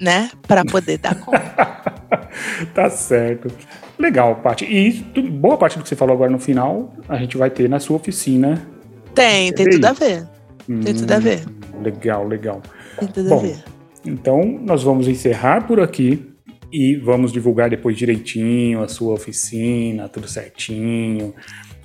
[0.00, 1.38] né, para poder dar conta.
[2.72, 3.50] tá certo.
[3.98, 4.64] Legal, Paty.
[4.64, 7.80] E boa parte do que você falou agora no final, a gente vai ter na
[7.80, 8.66] sua oficina.
[9.14, 10.28] Tem, tem tudo a ver.
[10.68, 11.44] Hum, tem tudo a ver.
[11.82, 12.62] Legal, legal.
[12.98, 13.64] Tem tudo Bom, a ver.
[14.04, 16.24] Então, nós vamos encerrar por aqui
[16.72, 21.34] e vamos divulgar depois direitinho a sua oficina, tudo certinho.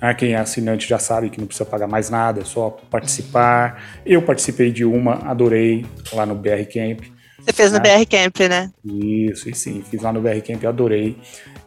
[0.04, 4.00] Ah, quem é assinante já sabe que não precisa pagar mais nada, é só participar.
[4.04, 7.02] Eu participei de uma, adorei, lá no BR Camp.
[7.38, 7.84] Você fez no né?
[7.84, 8.72] BR Camp, né?
[8.84, 11.16] Isso, e sim, fiz lá no BR Camp, adorei.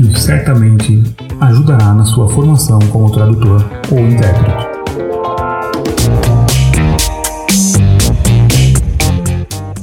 [0.00, 1.00] e certamente
[1.40, 4.66] ajudará na sua formação como tradutor ou intérprete.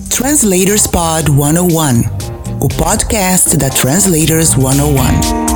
[0.10, 2.19] Translators Pod 101
[2.62, 5.49] o podcast da Translators 101.